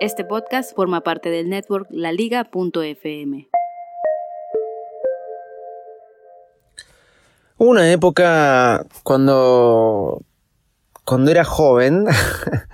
Este 0.00 0.24
podcast 0.24 0.76
forma 0.76 1.00
parte 1.00 1.28
del 1.28 1.48
network 1.48 1.88
laliga.fm. 1.90 3.48
Una 7.56 7.90
época 7.90 8.86
cuando, 9.02 10.22
cuando 11.04 11.32
era 11.32 11.42
joven, 11.42 12.06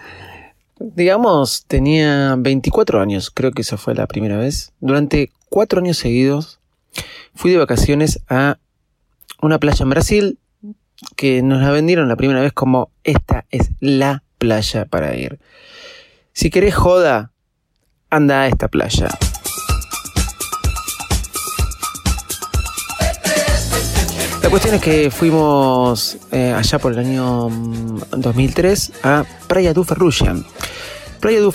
digamos, 0.79 1.65
tenía 1.67 2.35
24 2.37 3.01
años, 3.01 3.31
creo 3.31 3.53
que 3.53 3.63
esa 3.63 3.79
fue 3.79 3.95
la 3.95 4.07
primera 4.07 4.37
vez. 4.37 4.75
Durante 4.81 5.33
cuatro 5.49 5.81
años 5.81 5.97
seguidos 5.97 6.61
fui 7.35 7.53
de 7.53 7.57
vacaciones 7.57 8.21
a 8.29 8.59
una 9.41 9.59
playa 9.59 9.83
en 9.85 9.91
Brasil 9.91 10.39
que 11.17 11.43
nos 11.43 11.63
la 11.63 11.71
vendieron 11.71 12.07
la 12.07 12.17
primera 12.17 12.43
vez 12.43 12.53
como 12.53 12.91
esta 13.03 13.47
es 13.51 13.71
la 13.81 14.25
playa 14.37 14.85
para 14.85 15.17
ir. 15.17 15.39
Si 16.37 16.51
querés 16.51 16.75
joda, 16.75 17.31
anda 18.11 18.41
a 18.41 18.49
esta 18.49 18.67
playa. 18.67 19.09
La 24.43 24.51
cuestión 24.51 24.75
es 24.75 24.81
que 24.81 25.13
fuimos 25.13 26.19
eh, 26.33 26.53
allá 26.53 26.81
por 26.81 26.93
el 26.93 26.99
año 26.99 27.49
2003 28.11 28.91
mm, 28.91 29.07
a 29.07 29.25
Praia 29.47 29.73
du 29.73 29.85
Ferrugem. 29.85 30.43
Playa 31.21 31.39
du 31.39 31.53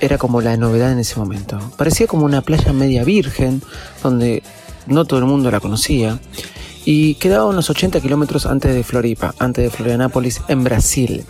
era 0.00 0.18
como 0.18 0.40
la 0.40 0.56
novedad 0.56 0.90
en 0.90 0.98
ese 0.98 1.20
momento. 1.20 1.60
Parecía 1.78 2.08
como 2.08 2.24
una 2.24 2.42
playa 2.42 2.72
media 2.72 3.04
virgen, 3.04 3.62
donde 4.02 4.42
no 4.88 5.04
todo 5.04 5.20
el 5.20 5.26
mundo 5.26 5.52
la 5.52 5.60
conocía, 5.60 6.18
y 6.84 7.14
quedaba 7.14 7.46
unos 7.46 7.70
80 7.70 8.00
kilómetros 8.00 8.46
antes 8.46 8.74
de 8.74 8.82
Floripa, 8.82 9.36
antes 9.38 9.62
de 9.62 9.70
Florianápolis, 9.70 10.40
en 10.48 10.64
Brasil. 10.64 11.24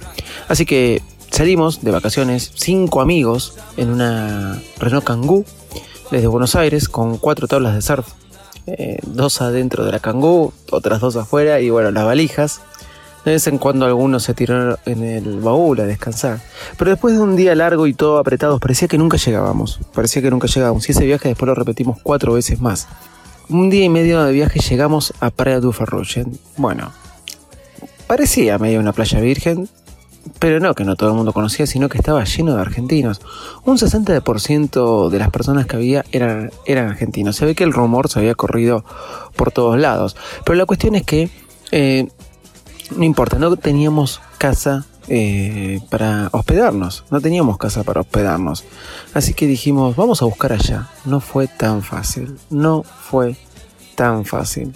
Así 0.48 0.64
que 0.64 1.02
salimos 1.30 1.82
de 1.82 1.90
vacaciones, 1.90 2.52
cinco 2.54 3.00
amigos, 3.00 3.54
en 3.76 3.90
una 3.90 4.60
Renault 4.78 5.04
Kangoo, 5.04 5.44
desde 6.10 6.26
Buenos 6.26 6.54
Aires, 6.54 6.88
con 6.88 7.18
cuatro 7.18 7.48
tablas 7.48 7.74
de 7.74 7.82
surf 7.82 8.06
eh, 8.66 8.98
dos 9.06 9.40
adentro 9.42 9.84
de 9.84 9.92
la 9.92 10.00
cangú, 10.00 10.52
otras 10.72 11.00
dos 11.00 11.14
afuera 11.16 11.60
y 11.60 11.70
bueno, 11.70 11.90
las 11.90 12.04
valijas. 12.04 12.60
De 13.24 13.32
vez 13.32 13.46
en 13.48 13.58
cuando 13.58 13.86
algunos 13.86 14.22
se 14.22 14.34
tiraron 14.34 14.76
en 14.86 15.02
el 15.02 15.40
baúl 15.40 15.80
a 15.80 15.84
descansar. 15.84 16.40
Pero 16.78 16.92
después 16.92 17.14
de 17.14 17.20
un 17.20 17.34
día 17.34 17.56
largo 17.56 17.88
y 17.88 17.94
todo 17.94 18.18
apretados, 18.18 18.60
parecía 18.60 18.86
que 18.86 18.98
nunca 18.98 19.16
llegábamos. 19.16 19.80
Parecía 19.92 20.22
que 20.22 20.30
nunca 20.30 20.46
llegábamos. 20.46 20.88
Y 20.88 20.92
ese 20.92 21.04
viaje 21.04 21.28
después 21.28 21.48
lo 21.48 21.56
repetimos 21.56 21.98
cuatro 22.02 22.34
veces 22.34 22.60
más. 22.60 22.86
Un 23.48 23.68
día 23.68 23.84
y 23.84 23.88
medio 23.88 24.22
de 24.22 24.32
viaje 24.32 24.60
llegamos 24.60 25.12
a 25.18 25.30
Praia 25.30 25.58
du 25.58 25.72
Ferrugem. 25.72 26.32
Bueno, 26.56 26.92
parecía 28.06 28.58
medio 28.58 28.78
una 28.78 28.92
playa 28.92 29.18
virgen, 29.20 29.68
pero 30.38 30.60
no 30.60 30.74
que 30.74 30.84
no 30.84 30.96
todo 30.96 31.10
el 31.10 31.16
mundo 31.16 31.32
conocía, 31.32 31.66
sino 31.66 31.88
que 31.88 31.98
estaba 31.98 32.24
lleno 32.24 32.54
de 32.54 32.60
argentinos. 32.60 33.20
Un 33.64 33.78
60% 33.78 35.08
de 35.08 35.18
las 35.18 35.30
personas 35.30 35.66
que 35.66 35.76
había 35.76 36.04
eran, 36.12 36.50
eran 36.64 36.88
argentinos. 36.88 37.36
Se 37.36 37.46
ve 37.46 37.54
que 37.54 37.64
el 37.64 37.72
rumor 37.72 38.08
se 38.08 38.18
había 38.18 38.34
corrido 38.34 38.84
por 39.36 39.52
todos 39.52 39.78
lados. 39.78 40.16
Pero 40.44 40.56
la 40.56 40.66
cuestión 40.66 40.94
es 40.94 41.04
que 41.04 41.30
eh, 41.70 42.08
no 42.94 43.04
importa, 43.04 43.38
no 43.38 43.56
teníamos 43.56 44.20
casa 44.38 44.86
eh, 45.08 45.80
para 45.90 46.28
hospedarnos. 46.32 47.04
No 47.10 47.20
teníamos 47.20 47.58
casa 47.58 47.84
para 47.84 48.00
hospedarnos. 48.00 48.64
Así 49.14 49.34
que 49.34 49.46
dijimos, 49.46 49.96
vamos 49.96 50.22
a 50.22 50.24
buscar 50.24 50.52
allá. 50.52 50.88
No 51.04 51.20
fue 51.20 51.48
tan 51.48 51.82
fácil. 51.82 52.36
No 52.50 52.82
fue 52.82 53.36
tan 53.94 54.24
fácil. 54.24 54.72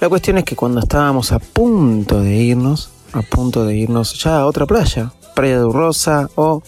La 0.00 0.08
cuestión 0.08 0.38
es 0.38 0.44
que 0.44 0.56
cuando 0.56 0.80
estábamos 0.80 1.32
a 1.32 1.38
punto 1.38 2.20
de 2.20 2.34
irnos, 2.34 2.90
a 3.14 3.22
punto 3.22 3.64
de 3.64 3.76
irnos 3.76 4.20
ya 4.22 4.40
a 4.40 4.46
otra 4.46 4.66
playa, 4.66 5.12
Playa 5.34 5.58
de 5.58 5.72
Rosa 5.72 6.28
o 6.34 6.62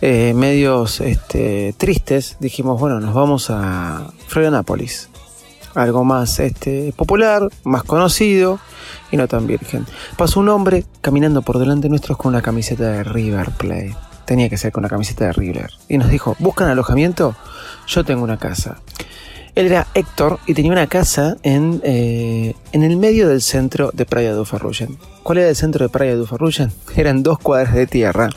eh, 0.00 0.34
medios 0.34 1.00
este, 1.00 1.74
tristes, 1.78 2.36
dijimos, 2.40 2.78
bueno, 2.78 3.00
nos 3.00 3.14
vamos 3.14 3.48
a 3.48 4.12
Florianápolis. 4.28 5.08
Algo 5.74 6.04
más 6.04 6.38
este, 6.38 6.92
popular, 6.94 7.48
más 7.64 7.82
conocido 7.82 8.60
y 9.10 9.16
no 9.16 9.26
tan 9.26 9.46
virgen. 9.46 9.86
Pasó 10.16 10.40
un 10.40 10.50
hombre 10.50 10.84
caminando 11.00 11.42
por 11.42 11.58
delante 11.58 11.88
nuestros 11.88 12.16
con 12.16 12.30
una 12.30 12.42
camiseta 12.42 12.84
de 12.84 13.02
River 13.02 13.50
Plate. 13.52 13.96
Tenía 14.24 14.48
que 14.48 14.56
ser 14.56 14.72
con 14.72 14.82
la 14.82 14.88
camiseta 14.88 15.24
de 15.24 15.32
River. 15.32 15.70
Y 15.88 15.98
nos 15.98 16.10
dijo, 16.10 16.36
¿buscan 16.38 16.68
alojamiento? 16.68 17.34
Yo 17.86 18.04
tengo 18.04 18.22
una 18.22 18.38
casa. 18.38 18.76
Él 19.54 19.66
era 19.66 19.86
Héctor 19.94 20.40
y 20.46 20.54
tenía 20.54 20.72
una 20.72 20.88
casa 20.88 21.36
en, 21.44 21.80
eh, 21.84 22.54
en 22.72 22.82
el 22.82 22.96
medio 22.96 23.28
del 23.28 23.40
centro 23.40 23.90
de 23.92 24.04
Praia 24.04 24.32
do 24.32 24.44
Ferrugem. 24.44 24.96
¿Cuál 25.22 25.38
era 25.38 25.48
el 25.48 25.54
centro 25.54 25.84
de 25.84 25.90
Praia 25.90 26.16
do 26.16 26.26
Ferrugem? 26.26 26.70
Eran 26.96 27.22
dos 27.22 27.38
cuadras 27.38 27.74
de 27.74 27.86
tierra. 27.86 28.30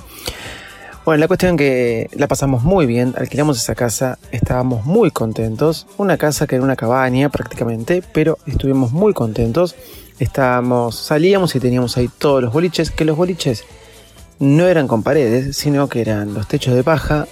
Bueno, 1.05 1.21
la 1.21 1.27
cuestión 1.27 1.53
es 1.53 1.57
que 1.57 2.09
la 2.13 2.27
pasamos 2.27 2.63
muy 2.63 2.85
bien, 2.85 3.15
alquilamos 3.17 3.57
esa 3.57 3.73
casa, 3.73 4.19
estábamos 4.31 4.85
muy 4.85 5.09
contentos. 5.09 5.87
Una 5.97 6.17
casa 6.17 6.45
que 6.45 6.55
era 6.55 6.63
una 6.63 6.75
cabaña 6.75 7.29
prácticamente, 7.29 8.03
pero 8.13 8.37
estuvimos 8.45 8.91
muy 8.91 9.13
contentos. 9.13 9.75
Estábamos, 10.19 10.97
salíamos 10.97 11.55
y 11.55 11.59
teníamos 11.59 11.97
ahí 11.97 12.09
todos 12.17 12.43
los 12.43 12.53
boliches, 12.53 12.91
que 12.91 13.05
los 13.05 13.17
boliches 13.17 13.63
no 14.39 14.67
eran 14.67 14.87
con 14.87 15.01
paredes, 15.01 15.55
sino 15.57 15.87
que 15.87 16.01
eran 16.01 16.33
los 16.35 16.47
techos 16.47 16.75
de 16.75 16.83
paja 16.83 17.27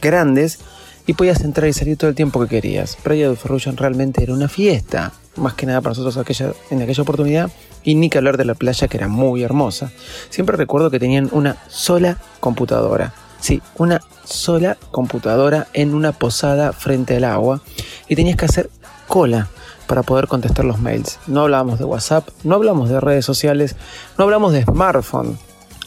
grandes 0.00 0.60
y 1.06 1.14
podías 1.14 1.42
entrar 1.42 1.68
y 1.68 1.72
salir 1.72 1.96
todo 1.96 2.10
el 2.10 2.16
tiempo 2.16 2.40
que 2.40 2.48
querías. 2.48 2.96
Playa 2.96 3.28
de 3.28 3.36
Ferrugem 3.36 3.76
realmente 3.76 4.22
era 4.22 4.32
una 4.32 4.48
fiesta, 4.48 5.12
más 5.36 5.54
que 5.54 5.66
nada 5.66 5.80
para 5.80 5.90
nosotros 5.90 6.16
aquella, 6.16 6.52
en 6.70 6.82
aquella 6.82 7.02
oportunidad, 7.02 7.50
y 7.82 7.94
ni 7.94 8.08
que 8.08 8.18
hablar 8.18 8.36
de 8.36 8.44
la 8.44 8.54
playa 8.54 8.88
que 8.88 8.96
era 8.96 9.08
muy 9.08 9.42
hermosa. 9.42 9.92
Siempre 10.30 10.56
recuerdo 10.56 10.90
que 10.90 10.98
tenían 10.98 11.28
una 11.32 11.56
sola 11.68 12.18
computadora. 12.40 13.12
Sí, 13.40 13.60
una 13.76 14.00
sola 14.24 14.78
computadora 14.90 15.66
en 15.74 15.94
una 15.94 16.12
posada 16.12 16.72
frente 16.72 17.16
al 17.16 17.24
agua 17.24 17.60
y 18.08 18.16
tenías 18.16 18.36
que 18.36 18.46
hacer 18.46 18.70
cola 19.06 19.48
para 19.86 20.02
poder 20.02 20.28
contestar 20.28 20.64
los 20.64 20.78
mails. 20.78 21.18
No 21.26 21.42
hablábamos 21.42 21.78
de 21.78 21.84
WhatsApp, 21.84 22.26
no 22.42 22.54
hablamos 22.54 22.88
de 22.88 23.00
redes 23.00 23.26
sociales, 23.26 23.76
no 24.16 24.24
hablamos 24.24 24.54
de 24.54 24.64
smartphone 24.64 25.38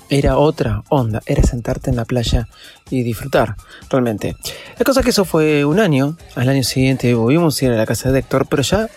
era 0.09 0.38
otra 0.38 0.84
onda, 0.90 1.22
era 1.25 1.44
sentarte 1.44 1.90
en 1.90 1.95
la 1.95 2.06
playa 2.06 2.47
y 2.90 3.03
disfrutar, 3.03 3.56
realmente. 3.90 4.35
La 4.78 4.85
cosa 4.85 5.03
que 5.03 5.09
eso 5.09 5.25
fue 5.25 5.66
un 5.66 5.79
año, 5.79 6.18
al 6.35 6.50
año 6.50 6.63
siguiente 6.63 7.13
volvimos 7.13 7.62
a 7.62 7.66
ir 7.66 7.72
a 7.72 7.78
la 7.78 7.85
casa 7.85 8.12
de 8.12 8.19
Héctor, 8.19 8.47
pero 8.50 8.63
ya 8.63 8.90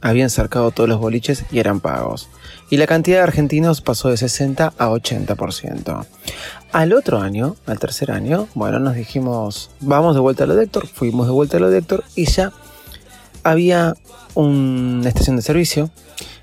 habían 0.00 0.30
cercado 0.30 0.70
todos 0.70 0.88
los 0.88 1.00
boliches 1.00 1.44
y 1.50 1.58
eran 1.58 1.80
pagos. 1.80 2.28
Y 2.70 2.76
la 2.76 2.86
cantidad 2.86 3.18
de 3.18 3.22
argentinos 3.22 3.80
pasó 3.80 4.10
de 4.10 4.16
60 4.16 4.74
a 4.76 4.88
80%. 4.88 6.06
Al 6.72 6.92
otro 6.92 7.20
año, 7.20 7.56
al 7.66 7.78
tercer 7.78 8.10
año, 8.10 8.48
bueno, 8.54 8.78
nos 8.80 8.96
dijimos, 8.96 9.70
vamos 9.80 10.14
de 10.14 10.20
vuelta 10.20 10.44
a 10.44 10.46
lo 10.46 10.56
de 10.56 10.64
Héctor, 10.64 10.88
fuimos 10.88 11.26
de 11.26 11.32
vuelta 11.32 11.56
a 11.56 11.60
lo 11.60 11.70
de 11.70 11.78
Héctor 11.78 12.04
y 12.16 12.26
ya 12.26 12.52
había 13.44 13.94
una 14.34 15.08
estación 15.08 15.36
de 15.36 15.42
servicio, 15.42 15.90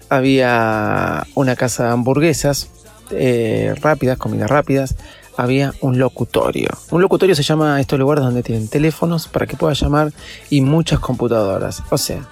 había 0.10 1.28
una 1.36 1.56
casa 1.56 1.84
de 1.84 1.90
hamburguesas, 1.92 2.70
eh, 3.12 3.74
rápidas, 3.82 4.18
comidas 4.18 4.50
rápidas, 4.50 4.96
había 5.38 5.74
un 5.82 5.98
locutorio. 6.00 6.70
Un 6.92 7.02
locutorio 7.02 7.36
se 7.36 7.44
llama 7.44 7.80
estos 7.80 8.00
lugares 8.00 8.24
donde 8.24 8.44
tienen 8.44 8.68
teléfonos 8.68 9.28
para 9.28 9.48
que 9.48 9.58
puedas 9.58 9.80
llamar 9.80 10.12
y 10.50 10.62
muchas 10.62 11.00
computadoras. 11.00 11.84
O 11.90 11.98
sea, 11.98 12.28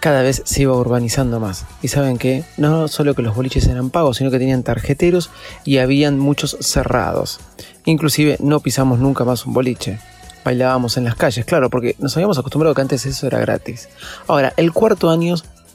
cada 0.00 0.22
vez 0.22 0.42
se 0.44 0.62
iba 0.62 0.74
urbanizando 0.74 1.40
más. 1.40 1.64
Y 1.82 1.88
saben 1.88 2.18
que 2.18 2.44
no 2.56 2.88
solo 2.88 3.14
que 3.14 3.22
los 3.22 3.34
boliches 3.34 3.66
eran 3.66 3.90
pagos, 3.90 4.18
sino 4.18 4.30
que 4.30 4.38
tenían 4.38 4.62
tarjeteros 4.62 5.30
y 5.64 5.78
habían 5.78 6.18
muchos 6.18 6.56
cerrados. 6.60 7.40
Inclusive 7.84 8.36
no 8.40 8.60
pisamos 8.60 8.98
nunca 8.98 9.24
más 9.24 9.46
un 9.46 9.54
boliche. 9.54 9.98
Bailábamos 10.44 10.96
en 10.96 11.04
las 11.04 11.16
calles, 11.16 11.44
claro, 11.44 11.70
porque 11.70 11.96
nos 11.98 12.16
habíamos 12.16 12.38
acostumbrado 12.38 12.74
que 12.74 12.82
antes 12.82 13.04
eso 13.04 13.26
era 13.26 13.40
gratis. 13.40 13.88
Ahora, 14.28 14.52
el 14.56 14.72
cuarto 14.72 15.10
año 15.10 15.34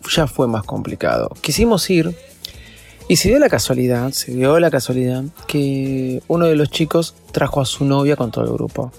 ya 0.10 0.28
fue 0.28 0.48
más 0.48 0.64
complicado. 0.64 1.30
Quisimos 1.42 1.90
ir 1.90 2.16
y 3.12 3.18
se 3.18 3.28
dio 3.28 3.40
la 3.40 3.50
casualidad, 3.50 4.14
se 4.14 4.32
dio 4.32 4.58
la 4.58 4.72
casualidad 4.72 5.26
que 5.46 6.24
uno 6.30 6.46
de 6.46 6.56
los 6.56 6.72
chicos 6.72 7.14
trajo 7.34 7.60
a 7.60 7.66
su 7.66 7.84
novia 7.84 8.16
con 8.16 8.32
todo 8.32 8.46
el 8.46 8.54
grupo. 8.54 8.94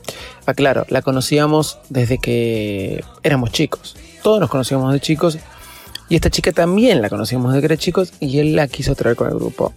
Aclaro, 0.44 0.84
la 0.90 1.00
conocíamos 1.00 1.78
desde 1.88 2.18
que 2.18 3.02
éramos 3.22 3.52
chicos. 3.52 3.96
Todos 4.22 4.38
nos 4.38 4.50
conocíamos 4.50 4.92
de 4.92 5.00
chicos 5.00 5.38
y 6.10 6.16
esta 6.16 6.28
chica 6.28 6.52
también 6.52 7.00
la 7.00 7.08
conocíamos 7.08 7.54
desde 7.54 7.62
que 7.62 7.72
era 7.72 7.78
chicos 7.78 8.12
y 8.20 8.38
él 8.38 8.54
la 8.54 8.68
quiso 8.68 8.94
traer 8.94 9.16
con 9.16 9.28
el 9.28 9.34
grupo. 9.36 9.72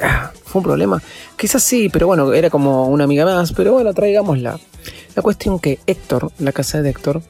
Ah, 0.00 0.32
¿Fue 0.46 0.60
un 0.60 0.64
problema? 0.64 1.02
Quizás 1.36 1.62
sí, 1.62 1.90
pero 1.90 2.06
bueno, 2.06 2.32
era 2.32 2.48
como 2.48 2.88
una 2.88 3.04
amiga 3.04 3.26
más, 3.26 3.52
pero 3.52 3.74
bueno, 3.74 3.92
traigámosla. 3.92 4.58
La 5.14 5.22
cuestión 5.22 5.58
que 5.58 5.78
Héctor, 5.86 6.32
la 6.38 6.52
casa 6.52 6.80
de 6.80 6.88
Héctor, 6.88 7.20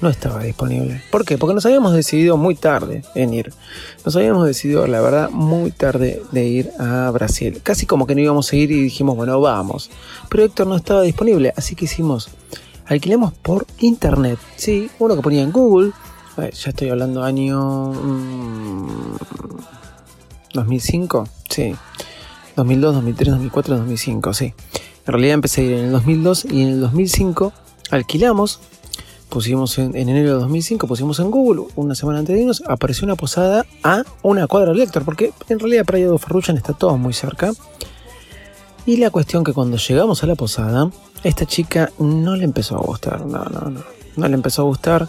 no 0.00 0.08
estaba 0.08 0.42
disponible. 0.42 1.02
¿Por 1.10 1.24
qué? 1.24 1.38
Porque 1.38 1.54
nos 1.54 1.64
habíamos 1.66 1.92
decidido 1.94 2.36
muy 2.36 2.54
tarde 2.54 3.02
en 3.14 3.34
ir. 3.34 3.52
Nos 4.04 4.16
habíamos 4.16 4.46
decidido, 4.46 4.86
la 4.86 5.00
verdad, 5.00 5.30
muy 5.30 5.70
tarde 5.70 6.22
de 6.32 6.44
ir 6.44 6.70
a 6.78 7.10
Brasil. 7.10 7.60
Casi 7.62 7.86
como 7.86 8.06
que 8.06 8.14
no 8.14 8.20
íbamos 8.20 8.52
a 8.52 8.56
ir 8.56 8.70
y 8.70 8.82
dijimos, 8.82 9.16
bueno, 9.16 9.40
vamos. 9.40 9.90
Pero 10.28 10.44
Héctor 10.44 10.66
no 10.66 10.76
estaba 10.76 11.02
disponible, 11.02 11.52
así 11.56 11.74
que 11.74 11.84
hicimos, 11.84 12.30
alquilemos 12.86 13.32
por 13.32 13.66
internet. 13.78 14.38
Sí, 14.56 14.90
uno 14.98 15.16
que 15.16 15.22
ponía 15.22 15.42
en 15.42 15.52
Google. 15.52 15.92
ya 16.36 16.70
estoy 16.70 16.88
hablando 16.88 17.22
año... 17.22 17.92
2005, 20.54 21.22
mm, 21.22 21.26
sí. 21.48 21.74
2002, 22.56 22.94
2003, 22.94 23.30
2004, 23.30 23.76
2005, 23.76 24.34
sí. 24.34 24.54
En 25.06 25.12
realidad 25.12 25.34
empecé 25.34 25.62
a 25.62 25.64
ir 25.64 25.72
en 25.72 25.84
el 25.86 25.92
2002 25.92 26.44
y 26.44 26.62
en 26.62 26.68
el 26.68 26.80
2005 26.80 27.52
alquilamos 27.90 28.60
pusimos 29.32 29.78
en, 29.78 29.96
enero 29.96 30.28
de 30.28 30.34
2005, 30.34 30.86
pusimos 30.86 31.18
en 31.18 31.30
Google, 31.30 31.64
una 31.74 31.94
semana 31.94 32.18
antes 32.18 32.34
de 32.34 32.42
irnos, 32.42 32.62
apareció 32.68 33.06
una 33.06 33.16
posada 33.16 33.64
a 33.82 34.04
una 34.22 34.46
cuadra 34.46 34.74
de 34.74 34.82
Héctor, 34.82 35.04
porque 35.04 35.32
en 35.48 35.58
realidad 35.58 35.86
Praia 35.86 36.10
de 36.10 36.18
Farruchan 36.18 36.58
está 36.58 36.74
todo 36.74 36.98
muy 36.98 37.14
cerca. 37.14 37.50
Y 38.84 38.98
la 38.98 39.10
cuestión 39.10 39.42
que 39.42 39.54
cuando 39.54 39.78
llegamos 39.78 40.22
a 40.22 40.26
la 40.26 40.34
posada, 40.34 40.90
esta 41.24 41.46
chica 41.46 41.90
no 41.98 42.36
le 42.36 42.44
empezó 42.44 42.76
a 42.76 42.80
gustar, 42.80 43.24
no, 43.24 43.44
no, 43.44 43.70
no, 43.70 43.82
no 44.16 44.28
le 44.28 44.34
empezó 44.34 44.62
a 44.62 44.64
gustar, 44.66 45.08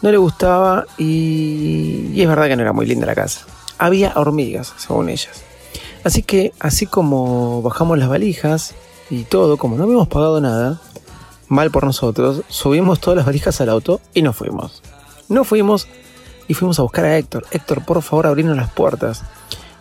no 0.00 0.10
le 0.10 0.16
gustaba 0.16 0.86
y, 0.96 2.12
y 2.14 2.22
es 2.22 2.28
verdad 2.28 2.48
que 2.48 2.56
no 2.56 2.62
era 2.62 2.72
muy 2.72 2.86
linda 2.86 3.06
la 3.06 3.14
casa. 3.14 3.42
Había 3.76 4.12
hormigas, 4.16 4.72
según 4.78 5.10
ellas. 5.10 5.42
Así 6.02 6.22
que, 6.22 6.54
así 6.60 6.86
como 6.86 7.60
bajamos 7.60 7.98
las 7.98 8.08
valijas 8.08 8.74
y 9.10 9.24
todo, 9.24 9.58
como 9.58 9.76
no 9.76 9.84
habíamos 9.84 10.08
pagado 10.08 10.40
nada, 10.40 10.80
mal 11.50 11.70
por 11.70 11.84
nosotros, 11.84 12.42
subimos 12.48 13.00
todas 13.00 13.18
las 13.18 13.26
valijas 13.26 13.60
al 13.60 13.68
auto 13.68 14.00
y 14.14 14.22
nos 14.22 14.36
fuimos. 14.36 14.82
No 15.28 15.44
fuimos 15.44 15.88
y 16.48 16.54
fuimos 16.54 16.78
a 16.78 16.82
buscar 16.82 17.04
a 17.04 17.18
Héctor. 17.18 17.44
Héctor, 17.50 17.84
por 17.84 18.00
favor, 18.02 18.26
abrinos 18.26 18.56
las 18.56 18.72
puertas. 18.72 19.24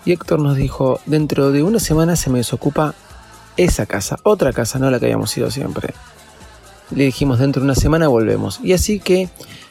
Y 0.04 0.12
Héctor 0.12 0.40
nos 0.40 0.58
dijo, 0.58 1.00
dentro 1.06 1.52
de 1.52 1.64
una 1.64 1.80
semana 1.80 2.16
se 2.16 2.32
me 2.32 2.40
desocupa 2.40 2.96
esa 3.56 3.86
casa, 3.86 4.18
otra 4.24 4.52
casa, 4.52 4.80
no 4.80 4.90
la 4.90 5.00
que 5.00 5.06
habíamos 5.06 5.36
ido 5.38 5.52
siempre. 5.52 5.94
Le 6.90 7.04
dijimos, 7.04 7.38
dentro 7.38 7.62
de 7.62 7.66
una 7.66 7.76
semana 7.76 8.08
volvemos. 8.08 8.60
Y 8.64 8.74
así 8.74 9.00
que 9.00 9.30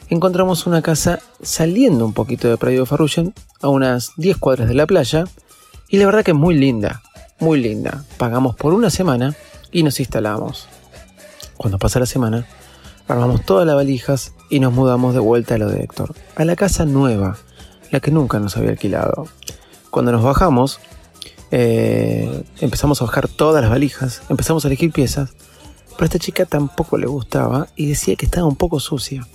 encontramos 0.09 0.67
una 0.67 0.81
casa 0.81 1.19
saliendo 1.41 2.05
un 2.05 2.13
poquito 2.13 2.47
de 2.47 2.57
Praia 2.57 2.81
de 2.81 3.33
a 3.61 3.67
unas 3.67 4.13
10 4.15 4.37
cuadras 4.37 4.69
de 4.69 4.75
la 4.75 4.87
playa. 4.87 5.25
Y 5.89 5.97
la 5.97 6.05
verdad 6.05 6.23
que 6.23 6.31
es 6.31 6.37
muy 6.37 6.55
linda, 6.55 7.01
muy 7.39 7.59
linda. 7.59 8.05
Pagamos 8.17 8.55
por 8.55 8.73
una 8.73 8.89
semana 8.89 9.35
y 9.71 9.83
nos 9.83 9.99
instalamos. 9.99 10.69
Cuando 11.59 11.77
pasa 11.77 11.99
la 11.99 12.05
semana, 12.05 12.45
armamos 13.09 13.43
todas 13.43 13.67
las 13.67 13.75
valijas 13.75 14.31
y 14.49 14.61
nos 14.61 14.71
mudamos 14.71 15.13
de 15.13 15.19
vuelta 15.19 15.55
a 15.55 15.57
lo 15.57 15.67
de 15.67 15.83
Héctor, 15.83 16.15
a 16.37 16.45
la 16.45 16.55
casa 16.55 16.85
nueva, 16.85 17.35
la 17.91 17.99
que 17.99 18.11
nunca 18.11 18.39
nos 18.39 18.55
había 18.55 18.69
alquilado. 18.69 19.27
Cuando 19.91 20.13
nos 20.13 20.23
bajamos, 20.23 20.79
eh, 21.51 22.45
empezamos 22.61 23.01
a 23.01 23.05
bajar 23.07 23.27
todas 23.27 23.61
las 23.61 23.69
valijas, 23.69 24.21
empezamos 24.29 24.63
a 24.63 24.69
elegir 24.69 24.93
piezas, 24.93 25.31
pero 25.89 26.03
a 26.03 26.05
esta 26.05 26.17
chica 26.17 26.45
tampoco 26.45 26.97
le 26.97 27.07
gustaba 27.07 27.67
y 27.75 27.89
decía 27.89 28.15
que 28.15 28.25
estaba 28.25 28.47
un 28.47 28.55
poco 28.55 28.79
sucia, 28.79 29.27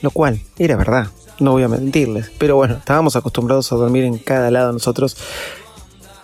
lo 0.00 0.10
cual 0.10 0.40
era 0.58 0.76
verdad, 0.76 1.08
no 1.40 1.52
voy 1.52 1.64
a 1.64 1.68
mentirles, 1.68 2.32
pero 2.38 2.56
bueno, 2.56 2.76
estábamos 2.76 3.16
acostumbrados 3.16 3.70
a 3.70 3.76
dormir 3.76 4.04
en 4.04 4.16
cada 4.16 4.50
lado 4.50 4.72
nosotros 4.72 5.18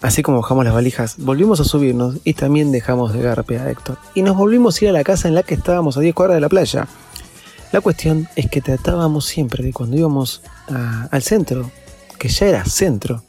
Así 0.03 0.23
como 0.23 0.41
bajamos 0.41 0.65
las 0.65 0.75
valijas, 0.75 1.15
volvimos 1.19 1.61
a 1.61 1.65
subirnos 1.65 2.17
y 2.25 2.35
también 2.35 2.73
dejamos 2.73 3.13
de 3.13 3.23
garpe 3.23 3.61
a 3.61 3.71
Héctor. 3.71 3.99
Y 4.15 4.23
nos 4.23 4.37
volvimos 4.37 4.81
a 4.81 4.85
ir 4.85 4.91
a 4.91 4.93
la 4.93 5.05
casa 5.05 5.29
en 5.29 5.37
la 5.37 5.45
que 5.45 5.55
estábamos 5.55 5.97
a 5.97 6.01
10 6.01 6.13
cuadras 6.13 6.35
de 6.35 6.41
la 6.41 6.49
playa. 6.49 6.89
La 7.71 7.81
cuestión 7.81 8.29
es 8.35 8.51
que 8.51 8.61
tratábamos 8.61 9.27
siempre 9.27 9.63
de 9.63 9.73
cuando 9.73 9.97
íbamos 9.97 10.43
al 11.11 11.23
centro, 11.23 11.71
que 12.19 12.29
ya 12.29 12.47
era 12.47 12.65
centro, 12.65 13.23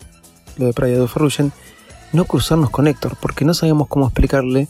lo 0.57 0.65
de 0.65 0.73
Praia 0.73 0.99
de 0.99 1.07
Ferrugen, 1.07 1.53
no 2.11 2.25
cruzarnos 2.25 2.71
con 2.71 2.87
Héctor, 2.87 3.17
porque 3.21 3.45
no 3.45 3.53
sabíamos 3.53 3.87
cómo 3.87 4.05
explicarle 4.05 4.67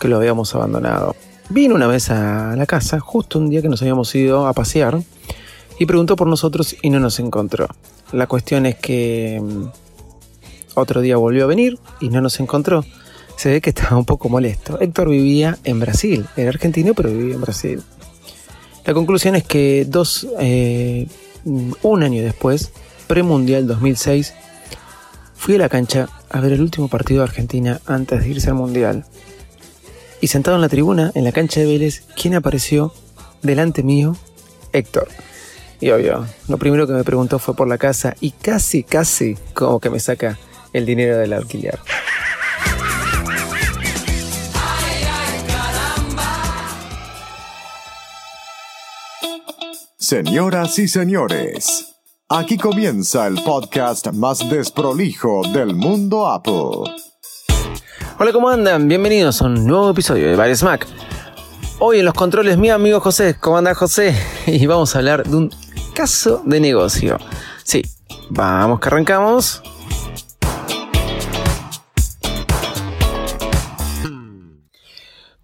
que 0.00 0.08
lo 0.08 0.16
habíamos 0.16 0.54
abandonado. 0.56 1.14
Vino 1.50 1.76
una 1.76 1.86
vez 1.86 2.10
a 2.10 2.56
la 2.56 2.66
casa, 2.66 2.98
justo 2.98 3.38
un 3.38 3.48
día 3.48 3.62
que 3.62 3.68
nos 3.68 3.80
habíamos 3.80 4.12
ido 4.14 4.48
a 4.48 4.52
pasear, 4.52 5.00
y 5.78 5.86
preguntó 5.86 6.16
por 6.16 6.26
nosotros 6.26 6.74
y 6.82 6.90
no 6.90 6.98
nos 7.00 7.20
encontró. 7.20 7.68
La 8.12 8.26
cuestión 8.26 8.66
es 8.66 8.76
que 8.76 9.40
mm, 9.42 9.83
otro 10.74 11.00
día 11.00 11.16
volvió 11.16 11.44
a 11.44 11.46
venir 11.46 11.78
y 12.00 12.08
no 12.08 12.20
nos 12.20 12.40
encontró. 12.40 12.84
Se 13.36 13.50
ve 13.50 13.60
que 13.60 13.70
estaba 13.70 13.96
un 13.96 14.04
poco 14.04 14.28
molesto. 14.28 14.80
Héctor 14.80 15.08
vivía 15.08 15.58
en 15.64 15.80
Brasil, 15.80 16.26
era 16.36 16.50
argentino 16.50 16.94
pero 16.94 17.10
vivía 17.10 17.34
en 17.34 17.40
Brasil. 17.40 17.82
La 18.84 18.92
conclusión 18.92 19.34
es 19.34 19.44
que 19.44 19.86
dos, 19.88 20.26
eh, 20.40 21.06
un 21.44 22.02
año 22.02 22.22
después, 22.22 22.70
premundial 23.06 23.66
2006, 23.66 24.34
fui 25.34 25.54
a 25.56 25.58
la 25.58 25.68
cancha 25.68 26.08
a 26.30 26.40
ver 26.40 26.52
el 26.52 26.60
último 26.60 26.88
partido 26.88 27.20
de 27.20 27.28
Argentina 27.28 27.80
antes 27.86 28.20
de 28.20 28.28
irse 28.28 28.48
al 28.48 28.56
mundial. 28.56 29.04
Y 30.20 30.28
sentado 30.28 30.56
en 30.56 30.62
la 30.62 30.68
tribuna, 30.68 31.12
en 31.14 31.24
la 31.24 31.32
cancha 31.32 31.60
de 31.60 31.66
Vélez, 31.66 32.04
¿quién 32.16 32.34
apareció 32.34 32.92
delante 33.42 33.82
mío? 33.82 34.16
Héctor. 34.72 35.08
Y 35.80 35.90
obvio, 35.90 36.26
lo 36.48 36.56
primero 36.56 36.86
que 36.86 36.94
me 36.94 37.04
preguntó 37.04 37.38
fue 37.38 37.54
por 37.54 37.68
la 37.68 37.78
casa 37.78 38.16
y 38.20 38.30
casi, 38.30 38.82
casi 38.82 39.36
como 39.52 39.80
que 39.80 39.90
me 39.90 40.00
saca 40.00 40.38
el 40.74 40.84
dinero 40.84 41.16
del 41.16 41.32
alquiler. 41.32 41.78
Señoras 49.96 50.78
y 50.78 50.88
señores, 50.88 51.94
aquí 52.28 52.58
comienza 52.58 53.26
el 53.26 53.42
podcast 53.42 54.08
más 54.12 54.50
desprolijo 54.50 55.42
del 55.52 55.74
mundo 55.74 56.28
Apple. 56.28 56.92
Hola, 58.18 58.32
¿cómo 58.32 58.50
andan? 58.50 58.86
Bienvenidos 58.86 59.40
a 59.40 59.46
un 59.46 59.66
nuevo 59.66 59.90
episodio 59.90 60.28
de 60.28 60.36
Bares 60.36 60.62
Mac. 60.62 60.86
Hoy 61.78 62.00
en 62.00 62.04
los 62.04 62.14
controles 62.14 62.58
mi 62.58 62.68
amigo 62.68 63.00
José, 63.00 63.36
¿cómo 63.40 63.58
anda 63.58 63.74
José? 63.74 64.14
Y 64.46 64.66
vamos 64.66 64.94
a 64.94 64.98
hablar 64.98 65.24
de 65.24 65.36
un 65.36 65.50
caso 65.94 66.42
de 66.44 66.60
negocio. 66.60 67.18
Sí, 67.62 67.82
vamos 68.28 68.80
que 68.80 68.88
arrancamos. 68.88 69.62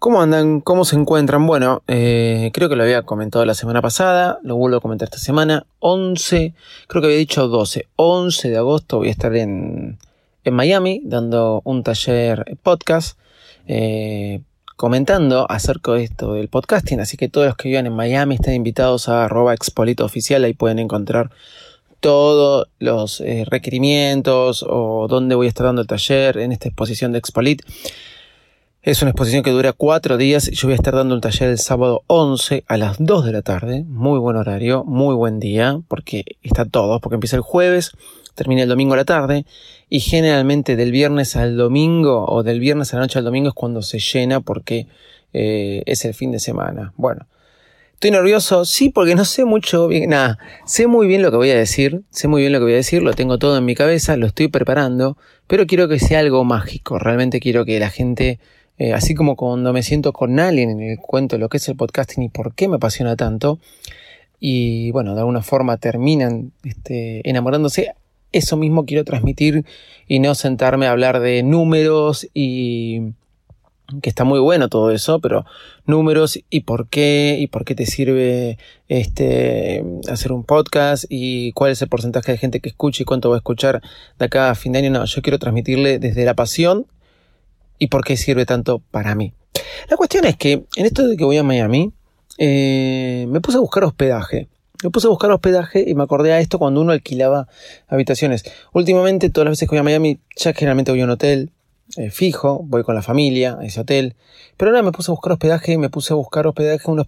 ¿Cómo 0.01 0.19
andan? 0.19 0.61
¿Cómo 0.61 0.83
se 0.83 0.95
encuentran? 0.95 1.45
Bueno, 1.45 1.83
eh, 1.87 2.49
creo 2.55 2.69
que 2.69 2.75
lo 2.75 2.81
había 2.81 3.03
comentado 3.03 3.45
la 3.45 3.53
semana 3.53 3.83
pasada, 3.83 4.39
lo 4.41 4.55
vuelvo 4.55 4.77
a 4.77 4.81
comentar 4.81 5.05
esta 5.05 5.19
semana. 5.19 5.67
11, 5.77 6.55
creo 6.87 7.01
que 7.03 7.05
había 7.05 7.19
dicho 7.19 7.47
12, 7.47 7.87
11 7.97 8.49
de 8.49 8.57
agosto 8.57 8.97
voy 8.97 9.09
a 9.09 9.11
estar 9.11 9.35
en, 9.35 9.99
en 10.43 10.53
Miami 10.55 11.01
dando 11.03 11.61
un 11.65 11.83
taller 11.83 12.57
podcast. 12.63 13.19
Eh, 13.67 14.41
comentando 14.75 15.45
acerca 15.47 15.91
de 15.91 16.05
esto 16.05 16.33
del 16.33 16.47
podcasting, 16.47 16.99
así 16.99 17.15
que 17.15 17.29
todos 17.29 17.45
los 17.45 17.55
que 17.55 17.69
vivan 17.69 17.85
en 17.85 17.93
Miami 17.93 18.33
están 18.33 18.55
invitados 18.55 19.07
a 19.07 19.25
arroba 19.25 19.53
expolito 19.53 20.09
ahí 20.43 20.53
pueden 20.55 20.79
encontrar 20.79 21.29
todos 21.99 22.67
los 22.79 23.21
eh, 23.21 23.45
requerimientos 23.47 24.65
o 24.67 25.05
dónde 25.07 25.35
voy 25.35 25.45
a 25.45 25.49
estar 25.49 25.67
dando 25.67 25.83
el 25.83 25.87
taller 25.87 26.37
en 26.37 26.53
esta 26.53 26.69
exposición 26.69 27.11
de 27.11 27.19
Expolit. 27.19 27.61
Es 28.83 29.03
una 29.03 29.11
exposición 29.11 29.43
que 29.43 29.51
dura 29.51 29.73
cuatro 29.73 30.17
días 30.17 30.49
yo 30.49 30.67
voy 30.67 30.73
a 30.73 30.75
estar 30.75 30.95
dando 30.95 31.13
un 31.13 31.21
taller 31.21 31.51
el 31.51 31.59
sábado 31.59 32.03
11 32.07 32.63
a 32.67 32.77
las 32.77 32.95
2 32.97 33.25
de 33.25 33.31
la 33.31 33.43
tarde. 33.43 33.83
Muy 33.87 34.17
buen 34.17 34.35
horario, 34.37 34.83
muy 34.85 35.13
buen 35.13 35.39
día, 35.39 35.79
porque 35.87 36.25
está 36.41 36.65
todo, 36.65 36.99
porque 36.99 37.13
empieza 37.13 37.35
el 37.35 37.43
jueves, 37.43 37.91
termina 38.33 38.63
el 38.63 38.69
domingo 38.69 38.95
a 38.95 38.97
la 38.97 39.05
tarde 39.05 39.45
y 39.87 39.99
generalmente 39.99 40.75
del 40.75 40.91
viernes 40.91 41.35
al 41.35 41.57
domingo 41.57 42.25
o 42.25 42.41
del 42.41 42.59
viernes 42.59 42.91
a 42.91 42.97
la 42.97 43.03
noche 43.03 43.19
al 43.19 43.25
domingo 43.25 43.49
es 43.49 43.53
cuando 43.53 43.83
se 43.83 43.99
llena 43.99 44.41
porque 44.41 44.87
eh, 45.31 45.83
es 45.85 46.03
el 46.03 46.15
fin 46.15 46.31
de 46.31 46.39
semana. 46.39 46.91
Bueno, 46.97 47.27
estoy 47.93 48.09
nervioso, 48.09 48.65
sí, 48.65 48.89
porque 48.89 49.13
no 49.13 49.25
sé 49.25 49.45
mucho 49.45 49.89
bien, 49.89 50.09
nada, 50.09 50.39
sé 50.65 50.87
muy 50.87 51.05
bien 51.05 51.21
lo 51.21 51.29
que 51.29 51.37
voy 51.37 51.51
a 51.51 51.55
decir, 51.55 52.01
sé 52.09 52.27
muy 52.27 52.41
bien 52.41 52.51
lo 52.51 52.57
que 52.57 52.63
voy 52.63 52.73
a 52.73 52.77
decir, 52.77 53.03
lo 53.03 53.13
tengo 53.13 53.37
todo 53.37 53.59
en 53.59 53.65
mi 53.65 53.75
cabeza, 53.75 54.17
lo 54.17 54.25
estoy 54.25 54.47
preparando, 54.47 55.17
pero 55.45 55.67
quiero 55.67 55.87
que 55.87 55.99
sea 55.99 56.17
algo 56.17 56.43
mágico, 56.45 56.97
realmente 56.97 57.39
quiero 57.39 57.63
que 57.63 57.79
la 57.79 57.91
gente 57.91 58.39
eh, 58.81 58.93
así 58.93 59.13
como 59.13 59.35
cuando 59.35 59.73
me 59.73 59.83
siento 59.83 60.11
con 60.11 60.39
alguien 60.39 60.71
en 60.71 60.81
el 60.81 60.97
cuento 60.97 61.35
de 61.35 61.39
lo 61.39 61.49
que 61.49 61.57
es 61.57 61.69
el 61.69 61.75
podcasting 61.75 62.23
y 62.23 62.29
por 62.29 62.55
qué 62.55 62.67
me 62.67 62.77
apasiona 62.77 63.15
tanto, 63.15 63.59
y 64.39 64.89
bueno, 64.89 65.13
de 65.13 65.19
alguna 65.19 65.43
forma 65.43 65.77
terminan 65.77 66.51
este, 66.63 67.29
enamorándose, 67.29 67.93
eso 68.31 68.57
mismo 68.57 68.87
quiero 68.87 69.03
transmitir 69.03 69.65
y 70.07 70.17
no 70.17 70.33
sentarme 70.33 70.87
a 70.87 70.91
hablar 70.93 71.19
de 71.19 71.43
números 71.43 72.27
y, 72.33 73.13
que 74.01 74.09
está 74.09 74.23
muy 74.23 74.39
bueno 74.39 74.67
todo 74.67 74.89
eso, 74.89 75.19
pero 75.19 75.45
números 75.85 76.39
y 76.49 76.61
por 76.61 76.87
qué, 76.87 77.37
y 77.39 77.45
por 77.45 77.65
qué 77.65 77.75
te 77.75 77.85
sirve 77.85 78.57
este 78.87 79.85
hacer 80.09 80.31
un 80.31 80.43
podcast 80.43 81.05
y 81.07 81.51
cuál 81.51 81.69
es 81.69 81.83
el 81.83 81.87
porcentaje 81.87 82.31
de 82.31 82.39
gente 82.39 82.61
que 82.61 82.69
escucha 82.69 83.03
y 83.03 83.05
cuánto 83.05 83.29
va 83.29 83.35
a 83.35 83.37
escuchar 83.37 83.83
de 84.17 84.25
acá 84.25 84.49
a 84.49 84.55
fin 84.55 84.71
de 84.71 84.79
año. 84.79 84.89
No, 84.89 85.05
yo 85.05 85.21
quiero 85.21 85.37
transmitirle 85.37 85.99
desde 85.99 86.25
la 86.25 86.33
pasión 86.33 86.87
y 87.81 87.87
por 87.87 88.03
qué 88.03 88.15
sirve 88.15 88.45
tanto 88.45 88.77
para 88.91 89.15
mí. 89.15 89.33
La 89.89 89.97
cuestión 89.97 90.25
es 90.25 90.37
que 90.37 90.65
en 90.75 90.85
esto 90.85 91.07
de 91.07 91.17
que 91.17 91.23
voy 91.23 91.37
a 91.37 91.43
Miami, 91.43 91.91
eh, 92.37 93.25
me 93.27 93.41
puse 93.41 93.57
a 93.57 93.59
buscar 93.59 93.83
hospedaje. 93.83 94.49
Me 94.83 94.91
puse 94.91 95.07
a 95.07 95.09
buscar 95.09 95.31
hospedaje 95.31 95.83
y 95.87 95.95
me 95.95 96.03
acordé 96.03 96.31
a 96.31 96.39
esto 96.39 96.59
cuando 96.59 96.79
uno 96.79 96.91
alquilaba 96.91 97.47
habitaciones. 97.87 98.43
Últimamente, 98.71 99.31
todas 99.31 99.45
las 99.45 99.53
veces 99.53 99.67
que 99.67 99.73
voy 99.73 99.79
a 99.79 99.83
Miami, 99.83 100.19
ya 100.35 100.53
generalmente 100.53 100.91
voy 100.91 101.01
a 101.01 101.05
un 101.05 101.09
hotel, 101.09 101.49
eh, 101.97 102.11
fijo, 102.11 102.61
voy 102.63 102.83
con 102.83 102.93
la 102.93 103.01
familia 103.01 103.57
a 103.59 103.65
ese 103.65 103.81
hotel. 103.81 104.15
Pero 104.57 104.69
ahora 104.69 104.83
me 104.83 104.91
puse 104.91 105.09
a 105.09 105.13
buscar 105.13 105.33
hospedaje, 105.33 105.79
me 105.79 105.89
puse 105.89 106.13
a 106.13 106.17
buscar 106.17 106.45
hospedaje, 106.45 106.83
un 106.85 107.03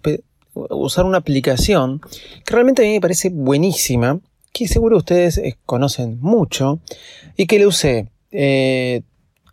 usar 0.54 1.04
una 1.04 1.18
aplicación 1.18 2.00
que 2.44 2.52
realmente 2.52 2.82
a 2.82 2.84
mí 2.84 2.94
me 2.94 3.00
parece 3.00 3.28
buenísima, 3.28 4.18
que 4.52 4.66
seguro 4.66 4.96
ustedes 4.96 5.38
eh, 5.38 5.56
conocen 5.66 6.18
mucho 6.20 6.80
y 7.36 7.46
que 7.46 7.60
le 7.60 7.68
usé 7.68 8.08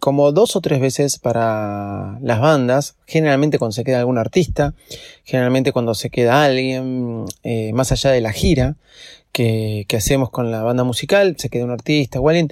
como 0.01 0.33
dos 0.33 0.57
o 0.57 0.61
tres 0.61 0.81
veces 0.81 1.17
para 1.17 2.19
las 2.21 2.41
bandas, 2.41 2.97
generalmente 3.07 3.57
cuando 3.57 3.71
se 3.71 3.85
queda 3.85 3.99
algún 3.99 4.17
artista, 4.17 4.73
generalmente 5.23 5.71
cuando 5.71 5.95
se 5.95 6.09
queda 6.09 6.43
alguien 6.43 7.23
más 7.73 7.93
allá 7.93 8.11
de 8.11 8.19
la 8.19 8.33
gira 8.33 8.75
que, 9.31 9.85
que, 9.87 9.95
hacemos 9.95 10.29
con 10.29 10.51
la 10.51 10.63
banda 10.63 10.83
musical, 10.83 11.35
se 11.37 11.47
queda 11.47 11.63
un 11.63 11.71
artista 11.71 12.19
o 12.19 12.27
alguien, 12.27 12.51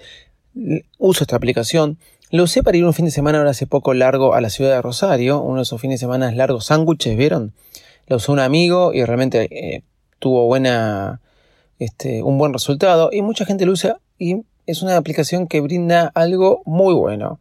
uso 0.98 1.24
esta 1.24 1.36
aplicación 1.36 1.98
lo 2.32 2.44
usé 2.44 2.62
para 2.62 2.78
ir 2.78 2.86
un 2.86 2.94
fin 2.94 3.06
de 3.06 3.12
semana 3.12 3.40
ahora 3.40 3.52
hace 3.52 3.66
poco 3.66 3.96
largo 3.96 4.36
a 4.36 4.42
la 4.42 4.52
ciudad 4.52 4.76
de 4.76 4.82
Rosario, 4.84 5.42
uno 5.42 5.58
de 5.58 5.64
esos 5.64 5.82
fines 5.82 6.00
de 6.00 6.06
semana 6.06 6.32
largos 6.32 6.66
sándwiches, 6.66 7.18
¿vieron? 7.18 7.54
Lo 8.06 8.18
usó 8.18 8.32
un 8.34 8.40
amigo 8.40 8.94
y 8.94 9.04
realmente 9.04 9.48
eh, 9.50 9.82
tuvo 10.20 10.46
buena, 10.46 11.22
este, 11.80 12.22
un 12.22 12.38
buen 12.38 12.54
resultado 12.54 13.10
y 13.12 13.24
mucha 13.24 13.46
gente 13.46 13.66
lo 13.66 13.72
usa 13.72 14.00
y 14.20 14.44
es 14.70 14.84
una 14.84 14.98
aplicación 14.98 15.48
que 15.48 15.62
brinda 15.62 16.12
algo 16.14 16.62
muy 16.66 16.94
bueno. 16.94 17.40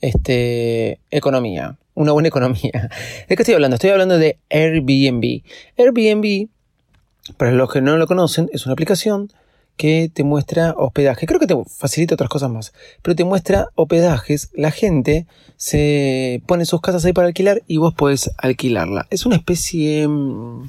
Este, 0.00 0.98
economía, 1.10 1.76
una 1.94 2.12
buena 2.12 2.28
economía. 2.28 2.90
¿De 3.28 3.36
qué 3.36 3.42
estoy 3.42 3.54
hablando? 3.54 3.74
Estoy 3.74 3.90
hablando 3.90 4.16
de 4.16 4.38
Airbnb. 4.48 5.42
Airbnb, 5.76 6.48
para 7.36 7.52
los 7.52 7.70
que 7.70 7.82
no 7.82 7.98
lo 7.98 8.06
conocen, 8.06 8.48
es 8.52 8.64
una 8.64 8.72
aplicación 8.72 9.30
que 9.76 10.10
te 10.12 10.24
muestra 10.24 10.74
hospedaje. 10.76 11.26
Creo 11.26 11.38
que 11.38 11.46
te 11.46 11.56
facilita 11.68 12.14
otras 12.14 12.30
cosas 12.30 12.50
más, 12.50 12.72
pero 13.02 13.14
te 13.14 13.24
muestra 13.24 13.68
hospedajes. 13.74 14.50
La 14.54 14.70
gente 14.70 15.26
se 15.56 16.42
pone 16.46 16.64
sus 16.64 16.80
casas 16.80 17.04
ahí 17.04 17.12
para 17.12 17.28
alquilar 17.28 17.62
y 17.66 17.76
vos 17.76 17.92
podés 17.94 18.30
alquilarla. 18.38 19.06
Es 19.10 19.26
una 19.26 19.36
especie... 19.36 20.08
Mm, 20.08 20.68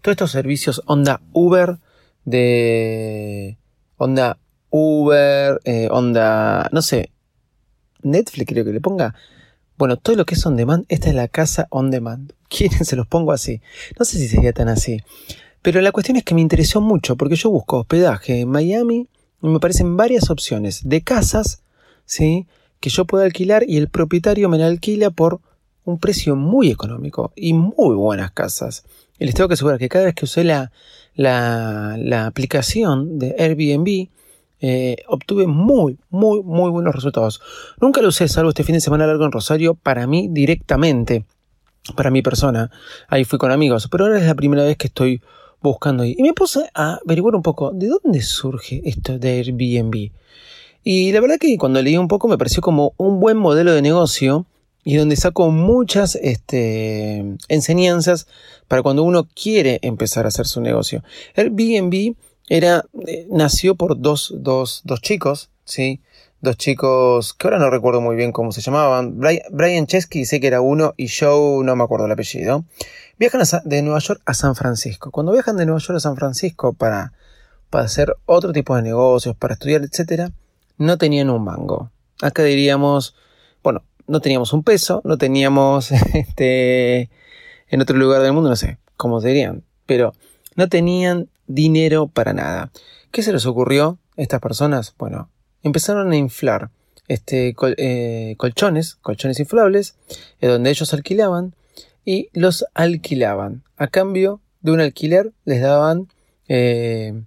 todos 0.00 0.14
estos 0.14 0.32
servicios 0.32 0.82
onda 0.86 1.20
Uber 1.32 1.78
de... 2.24 3.58
Onda 3.96 4.38
Uber, 4.72 5.60
eh, 5.64 5.88
onda... 5.90 6.68
No 6.72 6.82
sé. 6.82 7.12
Netflix 8.02 8.48
creo 8.48 8.64
que 8.64 8.72
le 8.72 8.80
ponga. 8.80 9.14
Bueno, 9.78 9.96
todo 9.96 10.16
lo 10.16 10.24
que 10.24 10.34
es 10.34 10.44
on 10.44 10.56
demand, 10.56 10.84
esta 10.88 11.08
es 11.08 11.14
la 11.14 11.28
casa 11.28 11.68
on 11.70 11.90
demand. 11.90 12.32
¿Quieren 12.48 12.84
se 12.84 12.96
los 12.96 13.06
pongo 13.06 13.32
así? 13.32 13.60
No 13.98 14.04
sé 14.04 14.18
si 14.18 14.28
sería 14.28 14.52
tan 14.52 14.68
así. 14.68 15.00
Pero 15.62 15.80
la 15.80 15.92
cuestión 15.92 16.16
es 16.16 16.24
que 16.24 16.34
me 16.34 16.40
interesó 16.40 16.80
mucho 16.80 17.16
porque 17.16 17.36
yo 17.36 17.50
busco 17.50 17.78
hospedaje 17.78 18.40
en 18.40 18.48
Miami 18.48 19.08
y 19.42 19.46
me 19.46 19.60
parecen 19.60 19.96
varias 19.96 20.30
opciones 20.30 20.80
de 20.88 21.02
casas, 21.02 21.62
¿sí? 22.04 22.46
Que 22.80 22.90
yo 22.90 23.04
puedo 23.04 23.24
alquilar 23.24 23.64
y 23.68 23.76
el 23.76 23.88
propietario 23.88 24.48
me 24.48 24.58
la 24.58 24.66
alquila 24.66 25.10
por 25.10 25.40
un 25.84 25.98
precio 25.98 26.36
muy 26.36 26.70
económico 26.70 27.32
y 27.36 27.52
muy 27.52 27.94
buenas 27.94 28.32
casas. 28.32 28.84
Y 29.18 29.24
les 29.24 29.34
tengo 29.34 29.48
que 29.48 29.54
asegurar 29.54 29.78
que 29.78 29.88
cada 29.88 30.06
vez 30.06 30.14
que 30.14 30.24
usé 30.24 30.42
la, 30.42 30.72
la, 31.14 32.26
aplicación 32.26 33.18
de 33.18 33.36
Airbnb, 33.38 34.08
eh, 34.64 34.96
obtuve 35.08 35.48
muy, 35.48 35.98
muy, 36.08 36.40
muy 36.42 36.70
buenos 36.70 36.94
resultados. 36.94 37.40
Nunca 37.80 38.00
lo 38.00 38.08
usé, 38.08 38.28
salvo 38.28 38.50
este 38.50 38.62
fin 38.62 38.76
de 38.76 38.80
semana 38.80 39.08
largo 39.08 39.24
en 39.24 39.32
Rosario, 39.32 39.74
para 39.74 40.06
mí 40.06 40.28
directamente, 40.30 41.24
para 41.96 42.12
mi 42.12 42.22
persona. 42.22 42.70
Ahí 43.08 43.24
fui 43.24 43.40
con 43.40 43.50
amigos, 43.50 43.88
pero 43.90 44.04
ahora 44.04 44.18
es 44.18 44.24
la 44.24 44.36
primera 44.36 44.62
vez 44.62 44.76
que 44.76 44.86
estoy 44.86 45.20
buscando 45.60 46.04
ahí. 46.04 46.14
Y 46.16 46.22
me 46.22 46.32
puse 46.32 46.70
a 46.74 47.00
averiguar 47.04 47.34
un 47.34 47.42
poco 47.42 47.72
de 47.72 47.88
dónde 47.88 48.22
surge 48.22 48.80
esto 48.84 49.18
de 49.18 49.30
Airbnb. 49.38 50.12
Y 50.84 51.10
la 51.10 51.20
verdad 51.20 51.38
que 51.40 51.58
cuando 51.58 51.82
leí 51.82 51.96
un 51.96 52.08
poco 52.08 52.28
me 52.28 52.38
pareció 52.38 52.62
como 52.62 52.94
un 52.96 53.18
buen 53.18 53.36
modelo 53.36 53.72
de 53.72 53.82
negocio 53.82 54.46
y 54.84 54.96
donde 54.96 55.16
saco 55.16 55.50
muchas 55.50 56.14
este, 56.14 57.24
enseñanzas 57.48 58.28
para 58.68 58.82
cuando 58.82 59.02
uno 59.02 59.28
quiere 59.34 59.80
empezar 59.82 60.24
a 60.24 60.28
hacer 60.28 60.46
su 60.46 60.60
negocio. 60.60 61.02
Airbnb 61.34 62.14
era, 62.48 62.84
eh, 63.06 63.26
nació 63.30 63.74
por 63.74 64.00
dos, 64.00 64.34
dos, 64.36 64.82
dos 64.84 65.00
chicos, 65.00 65.50
¿sí? 65.64 66.00
Dos 66.40 66.56
chicos 66.56 67.34
que 67.34 67.46
ahora 67.46 67.58
no 67.58 67.70
recuerdo 67.70 68.00
muy 68.00 68.16
bien 68.16 68.32
cómo 68.32 68.50
se 68.52 68.60
llamaban. 68.60 69.18
Brian, 69.50 69.86
Chesky 69.86 70.24
sé 70.24 70.40
que 70.40 70.48
era 70.48 70.60
uno 70.60 70.92
y 70.96 71.08
Joe 71.08 71.64
no 71.64 71.76
me 71.76 71.84
acuerdo 71.84 72.06
el 72.06 72.12
apellido. 72.12 72.64
Viajan 73.18 73.42
de 73.64 73.82
Nueva 73.82 74.00
York 74.00 74.20
a 74.26 74.34
San 74.34 74.56
Francisco. 74.56 75.12
Cuando 75.12 75.32
viajan 75.32 75.56
de 75.56 75.66
Nueva 75.66 75.80
York 75.80 75.96
a 75.96 76.00
San 76.00 76.16
Francisco 76.16 76.72
para, 76.72 77.12
para 77.70 77.84
hacer 77.84 78.16
otro 78.26 78.52
tipo 78.52 78.74
de 78.74 78.82
negocios, 78.82 79.36
para 79.36 79.54
estudiar, 79.54 79.82
etc., 79.82 80.32
no 80.78 80.98
tenían 80.98 81.30
un 81.30 81.44
mango. 81.44 81.92
Acá 82.20 82.42
diríamos, 82.42 83.14
bueno, 83.62 83.84
no 84.08 84.20
teníamos 84.20 84.52
un 84.52 84.64
peso, 84.64 85.00
no 85.04 85.18
teníamos 85.18 85.92
este, 86.14 87.08
en 87.68 87.80
otro 87.80 87.96
lugar 87.96 88.22
del 88.22 88.32
mundo, 88.32 88.50
no 88.50 88.56
sé 88.56 88.78
cómo 88.96 89.20
dirían, 89.20 89.64
pero 89.86 90.12
no 90.54 90.68
tenían 90.68 91.28
dinero 91.54 92.08
para 92.08 92.32
nada. 92.32 92.70
¿Qué 93.10 93.22
se 93.22 93.32
les 93.32 93.46
ocurrió 93.46 93.98
a 94.16 94.22
estas 94.22 94.40
personas? 94.40 94.94
Bueno, 94.98 95.30
empezaron 95.62 96.12
a 96.12 96.16
inflar 96.16 96.70
este, 97.08 97.54
eh, 97.76 98.34
colchones, 98.38 98.96
colchones 98.96 99.40
inflables, 99.40 99.96
donde 100.40 100.70
ellos 100.70 100.92
alquilaban 100.94 101.54
y 102.04 102.28
los 102.32 102.64
alquilaban. 102.74 103.62
A 103.76 103.88
cambio 103.88 104.40
de 104.60 104.72
un 104.72 104.80
alquiler 104.80 105.32
les 105.44 105.60
daban 105.60 106.08
eh, 106.48 107.22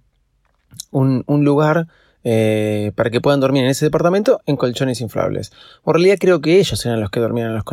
un, 0.90 1.24
lugar 1.44 1.88
eh, 2.24 2.92
para 2.94 3.10
que 3.10 3.20
puedan 3.20 3.40
dormir 3.40 3.64
en 3.64 3.70
ese 3.70 3.86
departamento 3.86 4.40
en 4.46 4.56
colchones 4.56 5.00
inflables. 5.00 5.52
En 5.86 5.92
realidad 5.92 6.16
creo 6.18 6.40
que 6.40 6.58
ellos 6.58 6.84
eran 6.84 7.00
los 7.00 7.10
que 7.10 7.20
dormían 7.20 7.48
en 7.48 7.54
los 7.54 7.64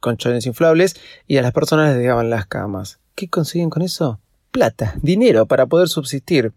colchones 0.00 0.46
inflables 0.46 0.96
y 1.26 1.36
a 1.36 1.42
las 1.42 1.52
personas 1.52 1.94
les 1.94 2.06
daban 2.06 2.30
las 2.30 2.46
camas. 2.46 2.98
¿Qué 3.14 3.28
consiguen 3.28 3.70
con 3.70 3.82
eso? 3.82 4.18
Plata, 4.50 4.94
dinero 5.00 5.46
para 5.46 5.66
poder 5.66 5.88
subsistir. 5.88 6.52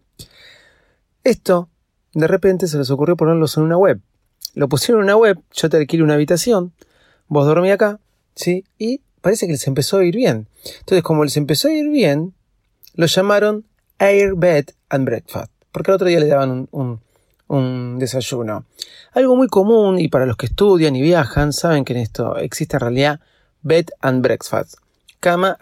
Esto, 1.22 1.68
de 2.12 2.26
repente 2.26 2.66
se 2.66 2.78
les 2.78 2.90
ocurrió 2.90 3.16
ponerlos 3.16 3.56
en 3.56 3.62
una 3.62 3.76
web. 3.76 4.00
Lo 4.54 4.68
pusieron 4.68 5.00
en 5.00 5.04
una 5.04 5.16
web, 5.16 5.40
yo 5.52 5.68
te 5.68 5.76
alquilo 5.76 6.04
una 6.04 6.14
habitación, 6.14 6.72
vos 7.28 7.46
dormí 7.46 7.70
acá, 7.70 7.98
¿sí? 8.34 8.64
Y 8.78 9.00
parece 9.20 9.46
que 9.46 9.52
les 9.52 9.66
empezó 9.66 9.98
a 9.98 10.04
ir 10.04 10.14
bien. 10.14 10.48
Entonces, 10.80 11.02
como 11.02 11.24
les 11.24 11.36
empezó 11.36 11.68
a 11.68 11.72
ir 11.72 11.88
bien, 11.88 12.34
lo 12.94 13.06
llamaron 13.06 13.64
Air 13.98 14.34
Bed 14.34 14.66
and 14.88 15.06
Breakfast, 15.06 15.50
porque 15.72 15.90
el 15.90 15.96
otro 15.96 16.08
día 16.08 16.20
le 16.20 16.28
daban 16.28 16.68
un, 16.70 17.00
desayuno. 17.98 18.64
Algo 19.12 19.36
muy 19.36 19.46
común 19.46 20.00
y 20.00 20.08
para 20.08 20.26
los 20.26 20.36
que 20.36 20.46
estudian 20.46 20.96
y 20.96 21.02
viajan 21.02 21.52
saben 21.52 21.84
que 21.84 21.92
en 21.92 22.00
esto 22.00 22.36
existe 22.38 22.76
en 22.76 22.80
realidad 22.80 23.20
Bed 23.62 23.86
and 24.00 24.22
Breakfast, 24.22 24.74
cama 25.24 25.56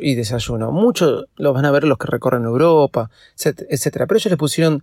y 0.00 0.14
desayuno. 0.14 0.70
Muchos 0.70 1.26
lo 1.34 1.52
van 1.52 1.64
a 1.64 1.72
ver 1.72 1.82
los 1.82 1.98
que 1.98 2.06
recorren 2.06 2.44
Europa, 2.44 3.10
etcétera. 3.36 4.06
Pero 4.06 4.18
ellos 4.18 4.30
le 4.30 4.36
pusieron 4.36 4.80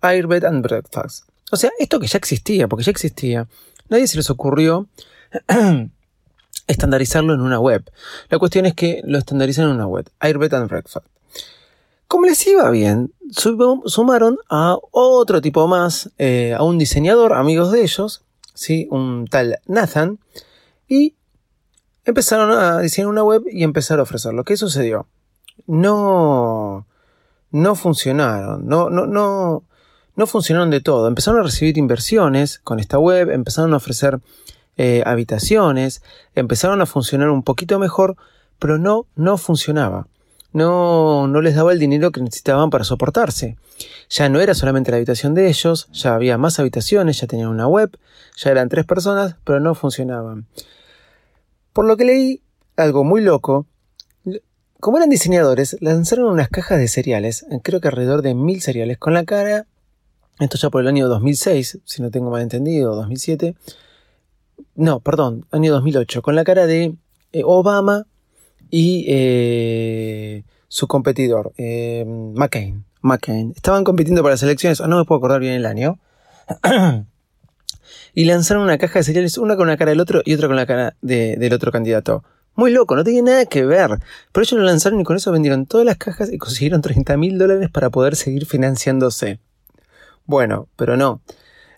Air 0.00 0.26
Bed 0.26 0.44
and 0.44 0.62
Breakfast. 0.62 1.28
O 1.52 1.56
sea, 1.56 1.70
esto 1.78 2.00
que 2.00 2.06
ya 2.06 2.16
existía, 2.16 2.68
porque 2.68 2.84
ya 2.84 2.90
existía, 2.90 3.46
nadie 3.90 4.08
se 4.08 4.16
les 4.16 4.30
ocurrió 4.30 4.88
estandarizarlo 6.66 7.34
en 7.34 7.42
una 7.42 7.60
web. 7.60 7.84
La 8.30 8.38
cuestión 8.38 8.64
es 8.64 8.72
que 8.72 9.02
lo 9.04 9.18
estandarizan 9.18 9.66
en 9.66 9.72
una 9.72 9.86
web, 9.86 10.08
Airbed 10.20 10.54
and 10.54 10.70
Breakfast. 10.70 11.06
Como 12.08 12.24
les 12.24 12.46
iba 12.46 12.70
bien, 12.70 13.12
sumaron 13.84 14.38
a 14.48 14.78
otro 14.90 15.42
tipo 15.42 15.66
más, 15.66 16.10
eh, 16.16 16.54
a 16.56 16.62
un 16.62 16.78
diseñador, 16.78 17.34
amigos 17.34 17.72
de 17.72 17.82
ellos, 17.82 18.22
¿sí? 18.54 18.88
un 18.90 19.26
tal 19.26 19.58
Nathan, 19.66 20.18
y 20.88 21.14
empezaron 22.06 22.52
a 22.52 22.80
diseñar 22.80 23.08
una 23.08 23.24
web 23.24 23.42
y 23.50 23.64
empezar 23.64 23.98
a 23.98 24.02
ofrecerlo. 24.02 24.44
¿Qué 24.44 24.56
sucedió? 24.56 25.06
No, 25.66 26.86
no 27.50 27.74
funcionaron, 27.74 28.66
no, 28.66 28.88
no, 28.88 29.06
no, 29.06 29.64
no 30.14 30.26
funcionaron 30.26 30.70
de 30.70 30.80
todo. 30.80 31.08
Empezaron 31.08 31.40
a 31.40 31.42
recibir 31.42 31.76
inversiones 31.76 32.60
con 32.60 32.78
esta 32.78 32.98
web, 32.98 33.30
empezaron 33.30 33.74
a 33.74 33.78
ofrecer 33.78 34.20
eh, 34.76 35.02
habitaciones, 35.04 36.02
empezaron 36.34 36.80
a 36.80 36.86
funcionar 36.86 37.30
un 37.30 37.42
poquito 37.42 37.78
mejor, 37.78 38.16
pero 38.58 38.78
no, 38.78 39.06
no 39.16 39.36
funcionaba. 39.36 40.06
No, 40.52 41.26
no 41.26 41.42
les 41.42 41.54
daba 41.54 41.72
el 41.72 41.78
dinero 41.78 42.12
que 42.12 42.22
necesitaban 42.22 42.70
para 42.70 42.84
soportarse. 42.84 43.58
Ya 44.08 44.28
no 44.28 44.40
era 44.40 44.54
solamente 44.54 44.90
la 44.90 44.96
habitación 44.96 45.34
de 45.34 45.48
ellos, 45.48 45.88
ya 45.92 46.14
había 46.14 46.38
más 46.38 46.58
habitaciones, 46.58 47.20
ya 47.20 47.26
tenían 47.26 47.48
una 47.48 47.66
web, 47.66 47.98
ya 48.36 48.52
eran 48.52 48.68
tres 48.68 48.86
personas, 48.86 49.36
pero 49.44 49.60
no 49.60 49.74
funcionaban. 49.74 50.46
Por 51.76 51.84
lo 51.84 51.98
que 51.98 52.06
leí, 52.06 52.40
algo 52.78 53.04
muy 53.04 53.20
loco, 53.20 53.66
como 54.80 54.96
eran 54.96 55.10
diseñadores, 55.10 55.76
lanzaron 55.80 56.32
unas 56.32 56.48
cajas 56.48 56.78
de 56.78 56.88
cereales, 56.88 57.44
creo 57.62 57.82
que 57.82 57.88
alrededor 57.88 58.22
de 58.22 58.34
mil 58.34 58.62
cereales, 58.62 58.96
con 58.96 59.12
la 59.12 59.26
cara, 59.26 59.66
esto 60.40 60.56
ya 60.56 60.70
por 60.70 60.80
el 60.80 60.88
año 60.88 61.06
2006, 61.06 61.80
si 61.84 62.00
no 62.00 62.10
tengo 62.10 62.30
mal 62.30 62.40
entendido, 62.40 62.94
2007, 62.94 63.56
no, 64.74 65.00
perdón, 65.00 65.44
año 65.50 65.70
2008, 65.70 66.22
con 66.22 66.34
la 66.34 66.44
cara 66.44 66.66
de 66.66 66.94
eh, 67.32 67.42
Obama 67.44 68.06
y 68.70 69.04
eh, 69.08 70.44
su 70.68 70.86
competidor, 70.86 71.52
eh, 71.58 72.06
McCain. 72.06 72.86
McCain. 73.02 73.52
Estaban 73.54 73.84
compitiendo 73.84 74.22
para 74.22 74.32
las 74.32 74.42
elecciones, 74.42 74.80
no 74.80 74.96
me 74.96 75.04
puedo 75.04 75.18
acordar 75.18 75.40
bien 75.40 75.52
el 75.52 75.66
año. 75.66 75.98
y 78.16 78.24
lanzaron 78.24 78.62
una 78.62 78.78
caja 78.78 79.00
de 79.00 79.04
cereales, 79.04 79.36
una 79.36 79.56
con 79.56 79.68
la 79.68 79.76
cara 79.76 79.90
del 79.90 80.00
otro 80.00 80.22
y 80.24 80.32
otra 80.32 80.48
con 80.48 80.56
la 80.56 80.64
cara 80.64 80.96
del 81.02 81.52
otro 81.52 81.70
candidato. 81.70 82.24
Muy 82.54 82.72
loco, 82.72 82.96
no 82.96 83.04
tenía 83.04 83.20
nada 83.20 83.44
que 83.44 83.66
ver. 83.66 83.90
Pero 84.32 84.42
ellos 84.42 84.58
lo 84.58 84.64
lanzaron 84.64 84.98
y 84.98 85.04
con 85.04 85.16
eso 85.16 85.30
vendieron 85.30 85.66
todas 85.66 85.84
las 85.84 85.98
cajas 85.98 86.32
y 86.32 86.38
consiguieron 86.38 86.80
30 86.80 87.14
mil 87.18 87.36
dólares 87.36 87.68
para 87.70 87.90
poder 87.90 88.16
seguir 88.16 88.46
financiándose. 88.46 89.38
Bueno, 90.24 90.66
pero 90.76 90.96
no. 90.96 91.20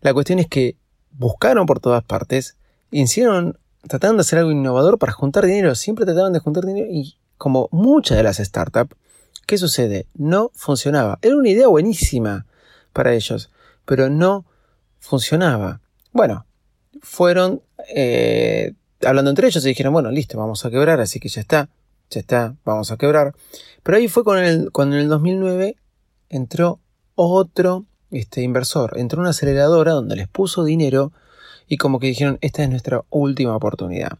La 0.00 0.14
cuestión 0.14 0.38
es 0.38 0.47
que 0.47 0.76
buscaron 1.11 1.66
por 1.66 1.80
todas 1.80 2.04
partes, 2.04 2.57
hicieron, 2.92 3.59
trataron 3.88 4.16
de 4.16 4.21
hacer 4.21 4.38
algo 4.38 4.52
innovador 4.52 4.97
para 5.00 5.12
juntar 5.12 5.45
dinero, 5.45 5.75
siempre 5.75 6.04
trataban 6.04 6.33
de 6.33 6.38
juntar 6.38 6.64
dinero 6.64 6.87
y 6.88 7.16
como 7.37 7.68
muchas 7.73 8.16
de 8.16 8.23
las 8.23 8.37
startups, 8.37 8.95
¿qué 9.45 9.59
sucede? 9.59 10.07
No 10.14 10.52
funcionaba. 10.54 11.18
Era 11.21 11.35
una 11.35 11.49
idea 11.49 11.66
buenísima 11.66 12.47
para 12.92 13.12
ellos, 13.12 13.50
pero 13.85 14.09
no 14.09 14.47
funcionaba. 15.00 15.80
Bueno, 16.12 16.47
fueron 17.00 17.62
eh, 17.95 18.75
hablando 19.07 19.31
entre 19.31 19.49
ellos 19.49 19.65
y 19.65 19.69
dijeron, 19.69 19.93
bueno, 19.93 20.11
listo, 20.11 20.38
vamos 20.38 20.65
a 20.65 20.71
quebrar, 20.71 21.00
así 21.00 21.21
que 21.21 21.29
ya 21.29 21.41
está, 21.41 21.69
ya 22.11 22.21
está, 22.21 22.55
vamos 22.65 22.91
a 22.91 22.97
quebrar. 22.97 23.35
Pero 23.83 23.99
ahí 23.99 24.09
fue 24.09 24.25
cuando 24.25 24.97
en 24.97 25.03
el 25.03 25.09
2009 25.09 25.77
entró 26.29 26.81
otro 27.15 27.87
este, 28.11 28.43
inversor, 28.43 28.99
entró 28.99 29.21
una 29.21 29.31
aceleradora 29.31 29.93
donde 29.93 30.17
les 30.17 30.29
puso 30.29 30.65
dinero 30.65 31.12
y 31.67 31.77
como 31.77 32.00
que 32.00 32.07
dijeron, 32.07 32.38
esta 32.41 32.62
es 32.62 32.71
nuestra 32.71 33.05
última 33.11 33.55
oportunidad. 33.55 34.19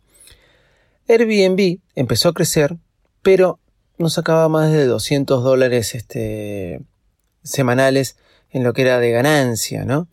Airbnb 1.09 1.79
empezó 1.95 2.29
a 2.29 2.35
crecer, 2.35 2.77
pero 3.23 3.59
no 3.97 4.11
sacaba 4.11 4.49
más 4.49 4.71
de 4.71 4.85
200 4.87 5.43
dólares 5.43 5.95
este, 5.95 6.83
semanales 7.43 8.17
en 8.51 8.63
lo 8.63 8.75
que 8.75 8.83
era 8.83 8.99
de 9.01 9.11
ganancia, 9.11 9.85
¿no? 9.85 10.09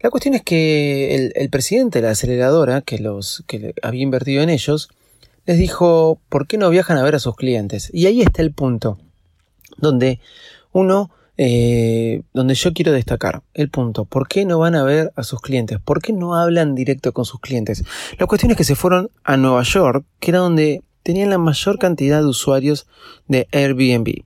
La 0.00 0.10
cuestión 0.10 0.34
es 0.34 0.42
que 0.42 1.32
el, 1.34 1.50
presidente 1.50 2.00
de 2.00 2.06
la 2.06 2.12
aceleradora, 2.12 2.82
que, 2.82 2.98
los, 2.98 3.42
que 3.48 3.74
había 3.82 4.02
invertido 4.02 4.42
en 4.42 4.48
ellos, 4.50 4.90
les 5.44 5.58
dijo, 5.58 6.20
¿por 6.28 6.46
qué 6.46 6.56
no 6.56 6.70
viajan 6.70 6.98
a 6.98 7.02
ver 7.02 7.16
a 7.16 7.18
sus 7.18 7.34
clientes? 7.34 7.90
Y 7.92 8.06
ahí 8.06 8.22
está 8.22 8.42
el 8.42 8.52
punto, 8.52 8.98
donde 9.76 10.20
uno, 10.70 11.10
eh, 11.36 12.22
donde 12.32 12.54
yo 12.54 12.72
quiero 12.72 12.92
destacar, 12.92 13.42
el 13.54 13.70
punto, 13.70 14.04
¿por 14.04 14.28
qué 14.28 14.44
no 14.44 14.60
van 14.60 14.76
a 14.76 14.84
ver 14.84 15.12
a 15.16 15.24
sus 15.24 15.40
clientes? 15.40 15.80
¿Por 15.84 16.00
qué 16.00 16.12
no 16.12 16.36
hablan 16.36 16.76
directo 16.76 17.12
con 17.12 17.24
sus 17.24 17.40
clientes? 17.40 17.82
La 18.18 18.26
cuestión 18.26 18.52
es 18.52 18.56
que 18.56 18.64
se 18.64 18.76
fueron 18.76 19.10
a 19.24 19.36
Nueva 19.36 19.64
York, 19.64 20.04
que 20.20 20.30
era 20.30 20.38
donde 20.38 20.82
tenían 21.02 21.30
la 21.30 21.38
mayor 21.38 21.78
cantidad 21.80 22.20
de 22.20 22.26
usuarios 22.26 22.86
de 23.26 23.48
Airbnb. 23.50 24.22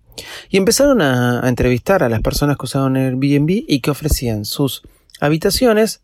Y 0.50 0.56
empezaron 0.58 1.00
a, 1.00 1.42
a 1.42 1.48
entrevistar 1.48 2.02
a 2.02 2.10
las 2.10 2.20
personas 2.20 2.58
que 2.58 2.66
usaban 2.66 2.96
Airbnb 2.96 3.64
y 3.66 3.80
que 3.80 3.90
ofrecían 3.90 4.44
sus 4.44 4.82
habitaciones 5.22 6.00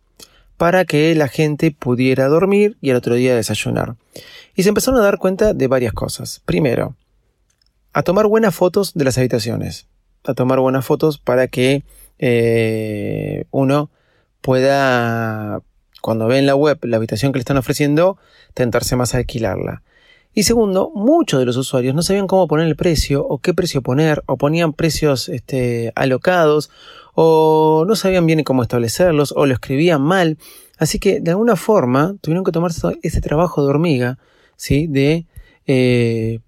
para 0.57 0.85
que 0.85 1.15
la 1.17 1.27
gente 1.27 1.73
pudiera 1.73 2.29
dormir 2.29 2.77
y 2.81 2.91
al 2.91 2.97
otro 2.97 3.17
día 3.17 3.35
desayunar. 3.35 3.97
Y 4.55 4.63
se 4.63 4.69
empezaron 4.69 5.01
a 5.01 5.03
dar 5.03 5.19
cuenta 5.19 5.55
de 5.55 5.67
varias 5.67 5.93
cosas. 5.93 6.41
Primero, 6.45 6.95
a 7.93 8.03
tomar 8.05 8.29
buenas 8.29 8.55
fotos 8.55 8.95
de 8.95 9.05
las 9.05 9.19
habitaciones. 9.19 9.89
A 10.25 10.35
tomar 10.35 10.61
buenas 10.61 10.87
fotos 10.87 11.19
para 11.19 11.49
que 11.49 11.83
eh, 12.21 13.45
uno 13.51 13.91
pueda, 14.41 15.63
cuando 16.01 16.29
ve 16.29 16.39
en 16.39 16.47
la 16.47 16.55
web 16.55 16.79
la 16.83 16.97
habitación 16.97 17.33
que 17.33 17.39
le 17.39 17.43
están 17.43 17.57
ofreciendo, 17.57 18.19
tentarse 18.55 18.95
más 18.95 19.15
a 19.15 19.19
alquilarla. 19.19 19.83
Y 20.35 20.45
segundo, 20.45 20.91
muchos 20.95 21.41
de 21.41 21.47
los 21.47 21.57
usuarios 21.57 21.95
no 21.95 22.03
sabían 22.03 22.27
cómo 22.27 22.47
poner 22.47 22.67
el 22.67 22.77
precio 22.77 23.27
o 23.27 23.39
qué 23.39 23.55
precio 23.55 23.83
poner, 23.83 24.23
o 24.27 24.37
ponían 24.37 24.73
precios 24.73 25.29
este, 25.29 25.93
alocados, 25.97 26.71
o 27.15 27.85
no 27.89 27.97
sabían 27.97 28.27
bien 28.27 28.45
cómo 28.45 28.63
establecerlos, 28.63 29.33
o 29.37 29.47
lo 29.47 29.55
escribían 29.55 30.03
mal. 30.03 30.39
Así 30.79 30.99
que 31.01 31.21
de 31.21 31.33
alguna 31.33 31.57
forma 31.57 32.15
tuvieron 32.21 32.45
que 32.45 32.53
tomar 32.53 32.71
ese 33.03 33.21
trabajo 33.21 33.65
de 33.65 33.71
hormiga, 33.71 34.19
¿sí? 34.57 34.87
De, 34.87 35.27
eh, 35.67 36.39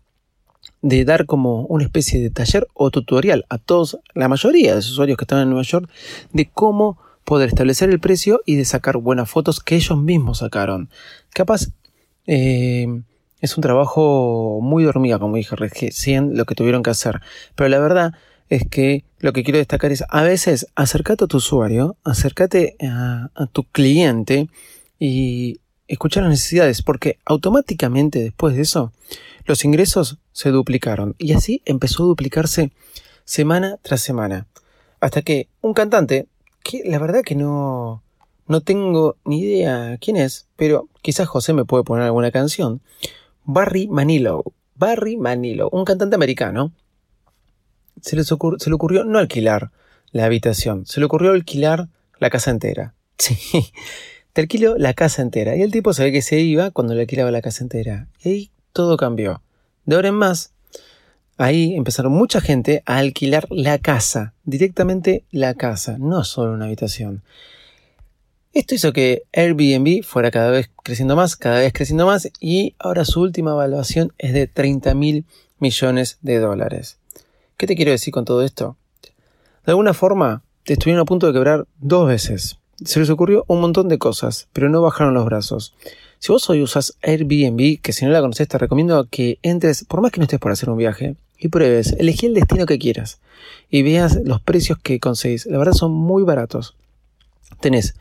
de 0.83 1.05
dar 1.05 1.26
como 1.26 1.62
una 1.66 1.85
especie 1.85 2.20
de 2.20 2.31
taller 2.31 2.68
o 2.74 2.90
tutorial 2.90 3.44
a 3.48 3.59
todos, 3.59 3.98
la 4.14 4.28
mayoría 4.28 4.70
de 4.70 4.76
los 4.76 4.90
usuarios 4.90 5.18
que 5.18 5.24
estaban 5.24 5.42
en 5.44 5.50
Nueva 5.50 5.64
York, 5.64 5.90
de 6.33 6.48
cómo 6.48 6.98
poder 7.24 7.48
establecer 7.48 7.90
el 7.90 8.00
precio 8.00 8.40
y 8.46 8.57
de 8.57 8.64
sacar 8.64 8.96
buenas 8.96 9.28
fotos 9.28 9.61
que 9.61 9.76
ellos 9.76 9.98
mismos 9.98 10.38
sacaron. 10.38 10.90
Capaz, 11.33 11.68
eh, 12.26 12.87
es 13.40 13.57
un 13.57 13.62
trabajo 13.62 14.61
muy 14.62 14.83
de 14.83 14.88
hormiga, 14.88 15.18
como 15.18 15.37
dije 15.37 15.57
recién, 15.57 16.37
lo 16.37 16.44
que 16.44 16.55
tuvieron 16.55 16.83
que 16.83 16.90
hacer. 16.90 17.20
Pero 17.55 17.68
la 17.68 17.79
verdad 17.79 18.12
es 18.48 18.64
que 18.68 19.05
lo 19.18 19.33
que 19.33 19.44
quiero 19.44 19.59
destacar 19.59 19.92
es 19.92 20.05
a 20.09 20.22
veces 20.22 20.66
acércate 20.74 21.24
a 21.24 21.26
tu 21.26 21.38
usuario, 21.38 21.96
acércate 22.05 22.76
a, 22.83 23.31
tu 23.53 23.64
cliente 23.64 24.48
y 24.98 25.61
escuchar 25.88 26.24
las 26.24 26.31
necesidades, 26.31 26.83
porque 26.83 27.18
automáticamente 27.24 28.18
después 28.18 28.57
de 28.57 28.62
eso 28.62 28.92
los 29.46 29.64
ingresos 29.64 30.18
se 30.33 30.50
duplicaron 30.50 31.14
y 31.18 31.33
así 31.33 31.62
empezó 31.64 32.03
a 32.03 32.07
duplicarse 32.07 32.72
semana 33.24 33.79
tras 33.83 34.00
semana. 34.00 34.46
Hasta 35.00 35.22
que 35.22 35.48
un 35.61 35.72
cantante, 35.72 36.26
que 36.62 36.83
la 36.85 36.98
verdad 36.98 37.22
que 37.22 37.35
no, 37.35 38.03
no 38.48 38.61
tengo 38.61 39.16
ni 39.24 39.40
idea 39.40 39.96
quién 40.00 40.16
es, 40.16 40.48
pero 40.57 40.88
quizás 41.03 41.29
José 41.29 41.53
me 41.53 41.64
puede 41.64 41.85
poner 41.85 42.05
alguna 42.05 42.33
canción, 42.33 42.83
Barry 43.52 43.88
Manilow. 43.88 44.44
Barry 44.76 45.16
Manilow, 45.16 45.68
un 45.72 45.84
cantante 45.84 46.14
americano, 46.14 46.72
se, 48.00 48.14
le 48.14 48.22
ocurrió 48.74 49.02
no 49.02 49.18
alquilar 49.18 49.72
la 50.12 50.24
habitación, 50.24 50.86
se 50.86 51.00
le 51.00 51.06
ocurrió 51.06 51.32
alquilar 51.32 51.88
la 52.18 52.30
casa 52.30 52.50
entera. 52.50 52.94
Sí, 53.18 53.36
te 54.32 54.40
alquiló 54.40 54.78
la 54.78 54.94
casa 54.94 55.20
entera. 55.20 55.54
Y 55.54 55.60
el 55.60 55.72
tipo 55.72 55.92
sabía 55.92 56.12
que 56.12 56.22
se 56.22 56.38
iba 56.38 56.70
cuando 56.70 56.94
le 56.94 57.02
alquilaba 57.02 57.30
la 57.30 57.42
casa 57.42 57.62
entera. 57.62 58.08
Y 58.22 58.28
ahí 58.28 58.50
todo 58.72 58.96
cambió. 58.96 59.42
De 59.84 59.96
ahora 59.96 60.08
en 60.08 60.14
más, 60.14 60.54
ahí 61.36 61.74
empezaron 61.74 62.12
mucha 62.12 62.40
gente 62.40 62.82
a 62.86 62.96
alquilar 62.96 63.46
la 63.50 63.78
casa, 63.78 64.32
directamente 64.44 65.24
la 65.30 65.52
casa, 65.52 65.98
no 65.98 66.24
solo 66.24 66.54
una 66.54 66.64
habitación. 66.64 67.22
Esto 68.52 68.74
hizo 68.74 68.92
que 68.92 69.22
Airbnb 69.32 70.02
fuera 70.02 70.32
cada 70.32 70.50
vez 70.50 70.70
creciendo 70.82 71.14
más, 71.14 71.36
cada 71.36 71.60
vez 71.60 71.72
creciendo 71.72 72.04
más 72.04 72.28
y 72.40 72.74
ahora 72.80 73.04
su 73.04 73.20
última 73.20 73.52
evaluación 73.52 74.12
es 74.18 74.32
de 74.32 74.48
30 74.48 74.92
mil 74.94 75.24
millones 75.60 76.18
de 76.22 76.40
dólares. 76.40 76.98
¿Qué 77.56 77.68
te 77.68 77.76
quiero 77.76 77.92
decir 77.92 78.12
con 78.12 78.24
todo 78.24 78.42
esto? 78.42 78.76
De 79.64 79.70
alguna 79.70 79.94
forma, 79.94 80.42
te 80.64 80.72
estuvieron 80.72 81.00
a 81.00 81.04
punto 81.04 81.28
de 81.28 81.32
quebrar 81.32 81.68
dos 81.78 82.08
veces. 82.08 82.58
Se 82.84 82.98
les 82.98 83.10
ocurrió 83.10 83.44
un 83.46 83.60
montón 83.60 83.88
de 83.88 83.98
cosas, 83.98 84.48
pero 84.52 84.68
no 84.68 84.82
bajaron 84.82 85.14
los 85.14 85.26
brazos. 85.26 85.74
Si 86.18 86.32
vos 86.32 86.50
hoy 86.50 86.60
usas 86.60 86.96
Airbnb, 87.02 87.80
que 87.80 87.92
si 87.92 88.04
no 88.04 88.10
la 88.10 88.20
conoces 88.20 88.48
te 88.48 88.58
recomiendo 88.58 89.06
que 89.08 89.38
entres, 89.42 89.84
por 89.84 90.00
más 90.00 90.10
que 90.10 90.18
no 90.18 90.24
estés 90.24 90.40
por 90.40 90.50
hacer 90.50 90.70
un 90.70 90.78
viaje, 90.78 91.14
y 91.38 91.48
pruebes, 91.48 91.92
elegí 91.98 92.26
el 92.26 92.34
destino 92.34 92.66
que 92.66 92.80
quieras 92.80 93.20
y 93.70 93.82
veas 93.82 94.18
los 94.24 94.42
precios 94.42 94.78
que 94.82 94.98
conseguís. 94.98 95.46
La 95.46 95.58
verdad 95.58 95.72
son 95.72 95.92
muy 95.92 96.24
baratos. 96.24 96.74
Tenés 97.60 97.94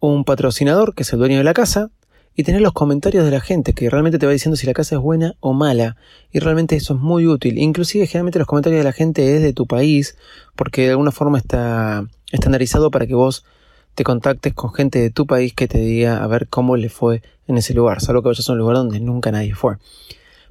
un 0.00 0.24
patrocinador 0.24 0.94
que 0.94 1.02
es 1.02 1.12
el 1.12 1.18
dueño 1.18 1.38
de 1.38 1.44
la 1.44 1.54
casa 1.54 1.90
y 2.34 2.42
tener 2.44 2.60
los 2.60 2.72
comentarios 2.72 3.24
de 3.24 3.30
la 3.30 3.40
gente 3.40 3.72
que 3.72 3.90
realmente 3.90 4.18
te 4.18 4.26
va 4.26 4.32
diciendo 4.32 4.56
si 4.56 4.66
la 4.66 4.72
casa 4.72 4.96
es 4.96 5.00
buena 5.00 5.34
o 5.40 5.52
mala. 5.52 5.96
Y 6.32 6.38
realmente 6.38 6.76
eso 6.76 6.94
es 6.94 7.00
muy 7.00 7.26
útil. 7.26 7.58
Inclusive 7.58 8.06
generalmente 8.06 8.38
los 8.38 8.48
comentarios 8.48 8.80
de 8.80 8.84
la 8.84 8.92
gente 8.92 9.36
es 9.36 9.42
de 9.42 9.52
tu 9.52 9.66
país 9.66 10.16
porque 10.56 10.82
de 10.82 10.90
alguna 10.90 11.12
forma 11.12 11.38
está 11.38 12.06
estandarizado 12.32 12.90
para 12.90 13.06
que 13.06 13.14
vos 13.14 13.44
te 13.94 14.04
contactes 14.04 14.54
con 14.54 14.72
gente 14.72 15.00
de 15.00 15.10
tu 15.10 15.26
país 15.26 15.52
que 15.52 15.68
te 15.68 15.78
diga 15.78 16.22
a 16.22 16.26
ver 16.26 16.48
cómo 16.48 16.76
le 16.76 16.88
fue 16.88 17.22
en 17.48 17.58
ese 17.58 17.74
lugar 17.74 18.00
salvo 18.00 18.22
que 18.22 18.28
vayas 18.28 18.48
a 18.48 18.52
un 18.52 18.58
lugar 18.58 18.76
donde 18.76 19.00
nunca 19.00 19.32
nadie 19.32 19.54
fue. 19.54 19.76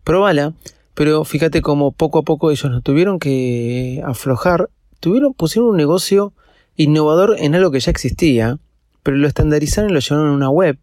Probala 0.03 0.53
pero 0.99 1.23
fíjate 1.23 1.61
cómo 1.61 1.93
poco 1.93 2.19
a 2.19 2.21
poco 2.23 2.51
ellos 2.51 2.69
no 2.69 2.81
tuvieron 2.81 3.19
que 3.19 4.03
aflojar. 4.05 4.69
Tuvieron 4.99 5.33
pusieron 5.33 5.69
un 5.69 5.77
negocio 5.77 6.33
innovador 6.75 7.37
en 7.39 7.55
algo 7.55 7.71
que 7.71 7.79
ya 7.79 7.89
existía 7.89 8.59
pero 9.09 9.17
lo 9.17 9.27
estandarizaron 9.27 9.89
y 9.89 9.93
lo 9.95 10.01
llevaron 10.01 10.29
a 10.29 10.33
una 10.33 10.49
web, 10.51 10.77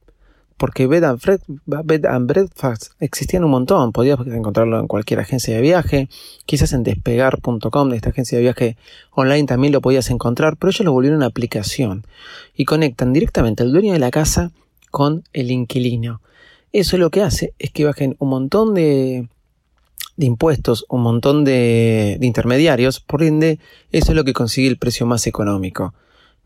porque 0.57 0.89
Bed 0.89 1.05
and, 1.05 2.27
Breakfast 2.27 2.87
existían 2.99 3.45
un 3.45 3.53
montón, 3.53 3.93
podías 3.93 4.19
encontrarlo 4.27 4.81
en 4.81 4.89
cualquier 4.89 5.21
agencia 5.21 5.55
de 5.55 5.61
viaje, 5.61 6.09
quizás 6.45 6.73
en 6.73 6.83
despegar.com, 6.83 7.89
de 7.89 7.95
esta 7.95 8.09
agencia 8.11 8.37
de 8.37 8.43
viaje 8.43 8.77
online 9.13 9.47
también 9.47 9.73
lo 9.73 9.81
podías 9.81 10.11
encontrar, 10.11 10.57
pero 10.57 10.71
ellos 10.71 10.85
lo 10.85 10.91
volvieron 10.91 11.19
una 11.19 11.27
aplicación 11.27 12.05
y 12.57 12.65
conectan 12.65 13.13
directamente 13.13 13.63
al 13.63 13.71
dueño 13.71 13.93
de 13.93 14.01
la 14.01 14.11
casa 14.11 14.51
con 14.91 15.23
el 15.33 15.53
inquilino. 15.53 16.21
eso 16.73 16.99
lo 16.99 17.11
que 17.11 17.23
hace 17.23 17.55
es 17.61 17.71
que 17.71 17.85
bajen 17.85 18.17
un 18.19 18.29
montón 18.29 18.75
de, 18.75 19.29
impuestos, 20.17 20.85
un 20.89 21.03
montón 21.03 21.45
de 21.45 22.19
intermediarios, 22.23 22.99
por 22.99 23.23
ende, 23.23 23.61
eso 23.93 24.11
es 24.11 24.17
lo 24.17 24.25
que 24.25 24.33
consigue 24.33 24.67
el 24.67 24.79
precio 24.79 25.07
más 25.07 25.29
económico. 25.29 25.95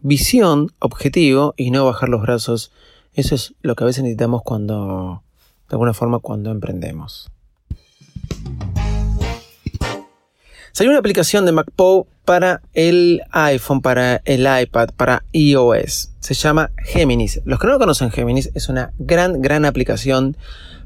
Visión, 0.02 0.72
objetivo 0.78 1.54
y 1.56 1.70
no 1.70 1.84
bajar 1.84 2.08
los 2.08 2.22
brazos. 2.22 2.72
Eso 3.12 3.34
es 3.34 3.54
lo 3.60 3.76
que 3.76 3.84
a 3.84 3.86
veces 3.86 4.02
necesitamos 4.02 4.42
cuando, 4.42 5.22
de 5.68 5.74
alguna 5.74 5.92
forma, 5.92 6.20
cuando 6.20 6.50
emprendemos. 6.50 7.30
Salió 10.72 10.90
una 10.90 11.00
aplicación 11.00 11.44
de 11.44 11.52
MacPo 11.52 12.06
para 12.24 12.62
el 12.72 13.22
iPhone, 13.32 13.82
para 13.82 14.22
el 14.24 14.46
iPad, 14.62 14.90
para 14.96 15.24
iOS. 15.32 16.12
Se 16.20 16.34
llama 16.34 16.70
Geminis. 16.78 17.40
Los 17.44 17.58
que 17.58 17.66
no 17.66 17.74
lo 17.74 17.78
conocen, 17.78 18.10
Geminis 18.10 18.50
es 18.54 18.68
una 18.68 18.92
gran, 18.98 19.42
gran 19.42 19.64
aplicación 19.64 20.36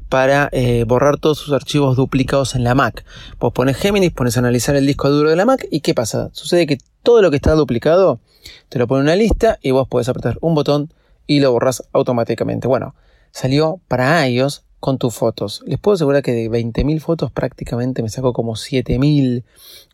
para 0.09 0.49
eh, 0.51 0.83
borrar 0.85 1.17
todos 1.17 1.37
sus 1.37 1.53
archivos 1.53 1.95
duplicados 1.95 2.55
en 2.55 2.63
la 2.63 2.75
Mac. 2.75 3.05
Vos 3.39 3.53
pones 3.53 3.77
Geminis, 3.77 4.11
pones 4.11 4.37
a 4.37 4.39
analizar 4.39 4.75
el 4.75 4.85
disco 4.85 5.09
duro 5.09 5.29
de 5.29 5.35
la 5.35 5.45
Mac 5.45 5.65
y 5.71 5.81
¿qué 5.81 5.93
pasa? 5.93 6.29
Sucede 6.33 6.67
que 6.67 6.79
todo 7.05 7.21
lo 7.21 7.29
que 7.29 7.37
está 7.37 7.53
duplicado 7.53 8.19
te 8.67 8.79
lo 8.79 8.87
pone 8.87 8.99
en 8.99 9.05
una 9.05 9.15
lista 9.15 9.57
y 9.61 9.71
vos 9.71 9.87
podés 9.87 10.09
apretar 10.09 10.37
un 10.41 10.55
botón 10.55 10.91
y 11.25 11.39
lo 11.39 11.53
borras 11.53 11.83
automáticamente. 11.93 12.67
Bueno, 12.67 12.95
salió 13.31 13.79
para 13.87 14.27
iOS 14.27 14.63
con 14.79 14.97
tus 14.97 15.15
fotos. 15.15 15.63
Les 15.65 15.79
puedo 15.79 15.95
asegurar 15.95 16.21
que 16.21 16.31
de 16.31 16.49
20.000 16.49 16.99
fotos 16.99 17.31
prácticamente 17.31 18.03
me 18.03 18.09
saco 18.09 18.33
como 18.33 18.55
7.000 18.55 19.43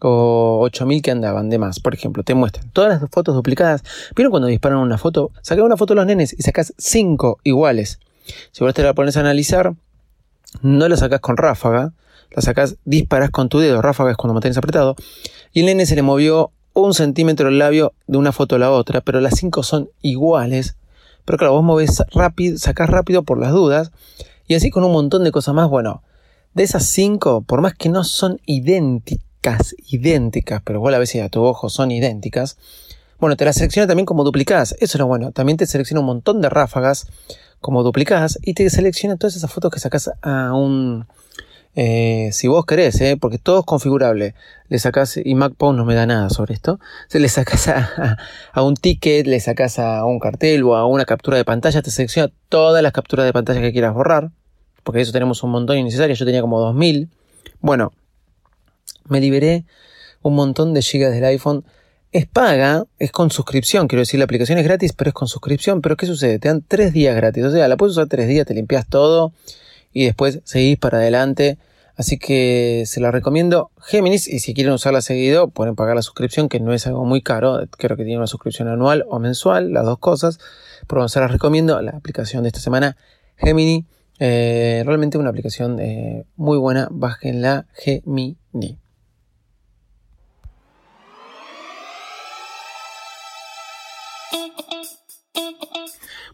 o 0.02 0.67
8.000 0.69 1.02
que 1.02 1.12
andaban 1.12 1.50
de 1.50 1.60
más. 1.60 1.80
Por 1.80 1.93
ejemplo, 1.93 2.24
te 2.24 2.34
muestran 2.34 2.69
todas 2.71 3.02
las 3.02 3.10
fotos 3.10 3.36
duplicadas. 3.36 3.84
¿Vieron 4.15 4.32
cuando 4.32 4.47
disparan 4.47 4.80
una 4.80 4.97
foto? 4.97 5.32
Sacan 5.41 5.65
una 5.65 5.78
foto 5.78 5.93
de 5.93 5.97
los 5.97 6.06
nenes 6.08 6.34
y 6.38 6.41
sacas 6.41 6.74
5 6.78 7.39
iguales. 7.43 8.00
Si 8.52 8.63
vos 8.63 8.74
te 8.74 8.84
la 8.84 8.93
pones 8.93 9.15
a 9.17 9.19
analizar, 9.21 9.74
no 10.62 10.88
la 10.88 10.97
sacas 10.97 11.19
con 11.19 11.38
ráfaga, 11.38 11.93
la 12.32 12.41
sacas, 12.41 12.78
disparas 12.86 13.30
con 13.30 13.50
tu 13.50 13.60
dedo, 13.60 13.82
ráfaga 13.82 14.12
es 14.12 14.17
cuando 14.17 14.34
mantienes 14.34 14.58
apretado, 14.58 14.95
y 15.54 15.62
el 15.62 15.65
nene 15.67 15.86
se 15.86 15.95
le 15.95 16.02
movió 16.02 16.52
un 16.74 16.94
centímetro 16.94 17.50
el 17.50 17.60
labio 17.60 17.94
de 18.08 18.18
una 18.18 18.32
foto 18.32 18.56
a 18.56 18.60
la 18.60 18.72
otra, 18.72 19.02
pero 19.02 19.20
las 19.22 19.36
5 19.36 19.64
son 19.64 19.90
iguales. 20.02 20.76
Pero 21.26 21.38
claro, 21.38 21.54
vos 21.54 21.64
movés 21.64 22.04
rápido, 22.14 22.58
sacás 22.58 22.90
rápido 22.90 23.24
por 23.24 23.40
las 23.40 23.52
dudas, 23.52 23.92
y 24.48 24.56
así 24.56 24.70
con 24.70 24.84
un 24.84 24.92
montón 24.92 25.24
de 25.24 25.32
cosas 25.32 25.54
más. 25.54 25.70
Bueno, 25.70 26.04
de 26.54 26.64
esas 26.64 26.86
cinco, 26.86 27.42
por 27.42 27.62
más 27.62 27.74
que 27.74 27.90
no 27.90 28.04
son 28.04 28.40
idénticas, 28.46 29.76
idénticas, 29.88 30.62
pero 30.64 30.80
vos 30.80 30.94
a 30.94 31.00
veces 31.00 31.24
a 31.24 31.30
tu 31.30 31.44
ojo 31.44 31.70
son 31.70 31.92
idénticas, 31.92 32.58
bueno, 33.22 33.36
te 33.38 33.46
las 33.46 33.56
selecciona 33.56 33.88
también 33.88 34.08
como 34.08 34.24
duplicadas. 34.24 34.76
Eso 34.80 34.98
es 34.98 35.00
lo 35.00 35.06
bueno. 35.06 35.32
También 35.32 35.56
te 35.56 35.68
selecciona 35.68 36.00
un 36.00 36.08
montón 36.08 36.42
de 36.42 36.50
ráfagas 36.50 37.06
como 37.60 37.84
duplicadas 37.84 38.40
y 38.42 38.56
te 38.56 38.68
selecciona 38.72 39.16
todas 39.16 39.36
esas 39.36 39.52
fotos 39.52 39.72
que 39.72 39.80
sacas 39.80 40.10
a 40.24 40.54
un... 40.56 41.06
Eh, 41.76 42.30
si 42.34 42.48
vos 42.48 42.66
querés, 42.66 43.00
eh, 43.00 43.18
porque 43.20 43.38
todo 43.38 43.60
es 43.60 43.66
configurable, 43.66 44.36
le 44.68 44.80
sacas, 44.80 45.18
y 45.24 45.36
MacPost 45.36 45.78
no 45.78 45.86
me 45.86 45.96
da 45.96 46.06
nada 46.06 46.30
sobre 46.30 46.54
esto, 46.54 46.80
se 47.08 47.20
le 47.20 47.30
sacas 47.30 47.70
a, 47.70 48.18
un 48.62 48.76
ticket, 48.76 49.26
le 49.26 49.40
sacas 49.40 49.80
a 49.80 50.04
un 50.06 50.20
cartel 50.20 50.64
o 50.64 50.76
a 50.76 50.86
una 50.86 51.06
captura 51.06 51.38
de 51.38 51.46
pantalla, 51.46 51.82
te 51.82 51.92
selecciona 51.92 52.32
todas 52.50 52.84
las 52.84 52.92
capturas 52.92 53.26
de 53.26 53.34
pantalla 53.34 53.62
que 53.62 53.72
quieras 53.72 53.94
borrar, 53.94 54.32
porque 54.84 54.98
de 54.98 55.04
eso 55.04 55.12
tenemos 55.12 55.44
un 55.44 55.52
montón 55.52 55.78
innecesario, 55.78 56.16
yo 56.16 56.26
tenía 56.26 56.42
como 56.42 56.60
2000. 56.60 57.10
Bueno, 57.62 57.94
me 59.08 59.22
liberé 59.22 59.66
un 60.22 60.36
montón 60.36 60.74
de 60.74 60.82
gigas 60.82 61.14
del 61.14 61.24
iPhone. 61.26 61.64
Es 62.12 62.26
paga, 62.26 62.84
es 63.00 63.12
con 63.12 63.32
suscripción, 63.32 63.88
quiero 63.88 64.02
decir, 64.02 64.18
la 64.18 64.26
aplicación 64.26 64.58
es 64.58 64.66
gratis, 64.66 64.92
pero 64.94 65.10
es 65.10 65.14
con 65.14 65.28
suscripción. 65.28 65.82
Pero 65.82 65.96
¿qué 65.96 66.08
sucede? 66.08 66.40
Te 66.40 66.50
dan 66.50 66.64
tres 66.68 66.92
días 66.92 67.16
gratis. 67.16 67.44
O 67.46 67.52
sea, 67.52 67.68
la 67.68 67.78
puedes 67.78 67.92
usar 67.96 68.08
tres 68.08 68.28
días, 68.28 68.46
te 68.46 68.54
limpias 68.54 68.88
todo 68.88 69.32
y 69.93 70.06
después 70.06 70.41
seguís 70.43 70.77
para 70.77 70.99
adelante. 70.99 71.58
Así 71.95 72.17
que 72.17 72.84
se 72.88 72.99
la 72.99 73.12
recomiendo 73.12 73.69
Géminis 73.80 74.27
y 74.27 74.39
si 74.39 74.54
quieren 74.54 74.73
usarla 74.73 75.01
seguido 75.01 75.49
pueden 75.49 75.75
pagar 75.75 75.95
la 75.95 76.01
suscripción 76.01 76.49
que 76.49 76.60
no 76.60 76.73
es 76.73 76.88
algo 76.88 77.06
muy 77.06 77.21
caro. 77.21 77.60
Creo 77.77 77.97
que 77.97 78.04
tiene 78.04 78.17
una 78.17 78.27
suscripción 78.27 78.67
anual 78.67 79.06
o 79.10 79.19
mensual, 79.19 79.73
las 79.73 79.86
dos 79.86 79.99
cosas. 79.99 80.39
Pero 80.88 81.08
se 81.10 81.19
las 81.19 81.32
recomiendo 81.32 81.80
la 81.82 81.91
aplicación 81.91 82.43
de 82.43 82.49
esta 82.49 82.60
semana 82.60 82.97
Gemini 83.38 83.86
eh, 84.23 84.84
realmente 84.86 85.17
una 85.17 85.32
aplicación 85.32 85.80
eh, 85.80 86.25
muy 86.36 86.60
buena. 86.60 86.89
la 87.23 87.65
Gemini. 87.73 88.81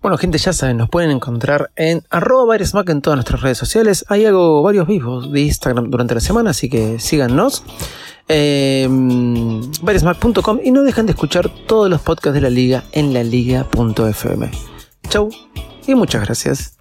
Bueno, 0.07 0.17
gente, 0.19 0.37
ya 0.37 0.53
saben, 0.53 0.77
nos 0.77 0.87
pueden 0.87 1.11
encontrar 1.11 1.69
en 1.75 2.01
arroba 2.09 2.55
en 2.55 3.01
todas 3.01 3.17
nuestras 3.17 3.41
redes 3.41 3.57
sociales. 3.57 4.05
Ahí 4.07 4.23
hago 4.23 4.63
varios 4.63 4.87
vivos 4.87 5.29
de 5.29 5.41
Instagram 5.41 5.89
durante 5.89 6.13
la 6.13 6.21
semana, 6.21 6.51
así 6.51 6.69
que 6.69 6.97
síganos. 6.97 7.65
Eh, 8.29 8.87
y 8.87 10.71
no 10.71 10.83
dejen 10.83 11.07
de 11.07 11.11
escuchar 11.11 11.49
todos 11.67 11.89
los 11.89 11.99
podcasts 11.99 12.35
de 12.35 12.39
la 12.39 12.49
liga 12.49 12.85
en 12.93 13.13
la 13.13 13.21
liga.fm. 13.21 14.49
Chau 15.09 15.29
y 15.85 15.95
muchas 15.95 16.23
gracias. 16.23 16.77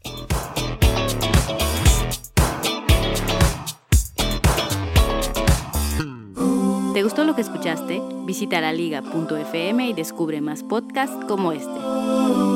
¿Te 6.95 7.03
gustó 7.03 7.25
lo 7.25 7.35
que 7.35 7.41
escuchaste? 7.41 8.01
Visita 8.25 8.61
laliga.fm 8.61 9.89
y 9.89 9.93
descubre 9.95 10.41
más 10.41 10.63
podcasts 10.63 11.17
como 11.27 11.51
este. 11.51 12.56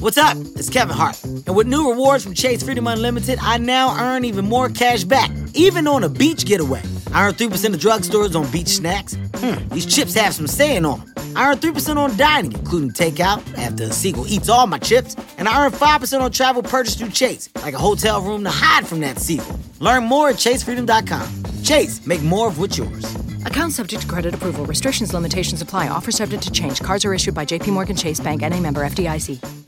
What's 0.00 0.16
up? 0.16 0.36
It's 0.54 0.70
Kevin 0.70 0.94
Hart. 0.94 1.20
And 1.24 1.56
with 1.56 1.66
new 1.66 1.90
rewards 1.90 2.22
from 2.22 2.32
Chase 2.32 2.62
Freedom 2.62 2.86
Unlimited, 2.86 3.40
I 3.42 3.58
now 3.58 3.98
earn 3.98 4.24
even 4.24 4.44
more 4.44 4.68
cash 4.68 5.02
back, 5.02 5.28
even 5.54 5.88
on 5.88 6.04
a 6.04 6.08
beach 6.08 6.44
getaway. 6.44 6.82
I 7.12 7.26
earn 7.26 7.34
3% 7.34 7.74
of 7.74 7.80
drugstores 7.80 8.40
on 8.40 8.48
beach 8.52 8.68
snacks. 8.68 9.16
Hmm, 9.34 9.68
these 9.74 9.86
chips 9.86 10.14
have 10.14 10.34
some 10.34 10.46
saying 10.46 10.84
on 10.84 11.00
them. 11.00 11.34
I 11.34 11.50
earn 11.50 11.58
3% 11.58 11.96
on 11.96 12.16
dining, 12.16 12.52
including 12.52 12.92
takeout 12.92 13.38
after 13.58 13.88
the 13.88 13.92
sequel 13.92 14.28
eats 14.28 14.48
all 14.48 14.68
my 14.68 14.78
chips. 14.78 15.16
And 15.36 15.48
I 15.48 15.64
earn 15.64 15.72
5% 15.72 16.20
on 16.20 16.30
travel 16.30 16.62
purchased 16.62 16.98
through 16.98 17.10
Chase, 17.10 17.48
like 17.56 17.74
a 17.74 17.78
hotel 17.78 18.22
room 18.22 18.44
to 18.44 18.50
hide 18.50 18.86
from 18.86 19.00
that 19.00 19.18
sequel. 19.18 19.58
Learn 19.80 20.04
more 20.04 20.28
at 20.28 20.36
chasefreedom.com. 20.36 21.62
Chase, 21.64 22.06
make 22.06 22.22
more 22.22 22.46
of 22.46 22.60
what's 22.60 22.78
yours. 22.78 23.16
Account 23.46 23.72
subject 23.72 24.02
to 24.02 24.08
credit 24.08 24.32
approval. 24.32 24.64
Restrictions, 24.64 25.12
limitations 25.12 25.60
apply. 25.60 25.88
Offer 25.88 26.12
subject 26.12 26.44
to 26.44 26.52
change. 26.52 26.80
Cards 26.82 27.04
are 27.04 27.14
issued 27.14 27.34
by 27.34 27.44
JPMorgan 27.44 27.98
Chase 27.98 28.20
Bank 28.20 28.44
and 28.44 28.54
a 28.54 28.60
member 28.60 28.84
FDIC. 28.84 29.66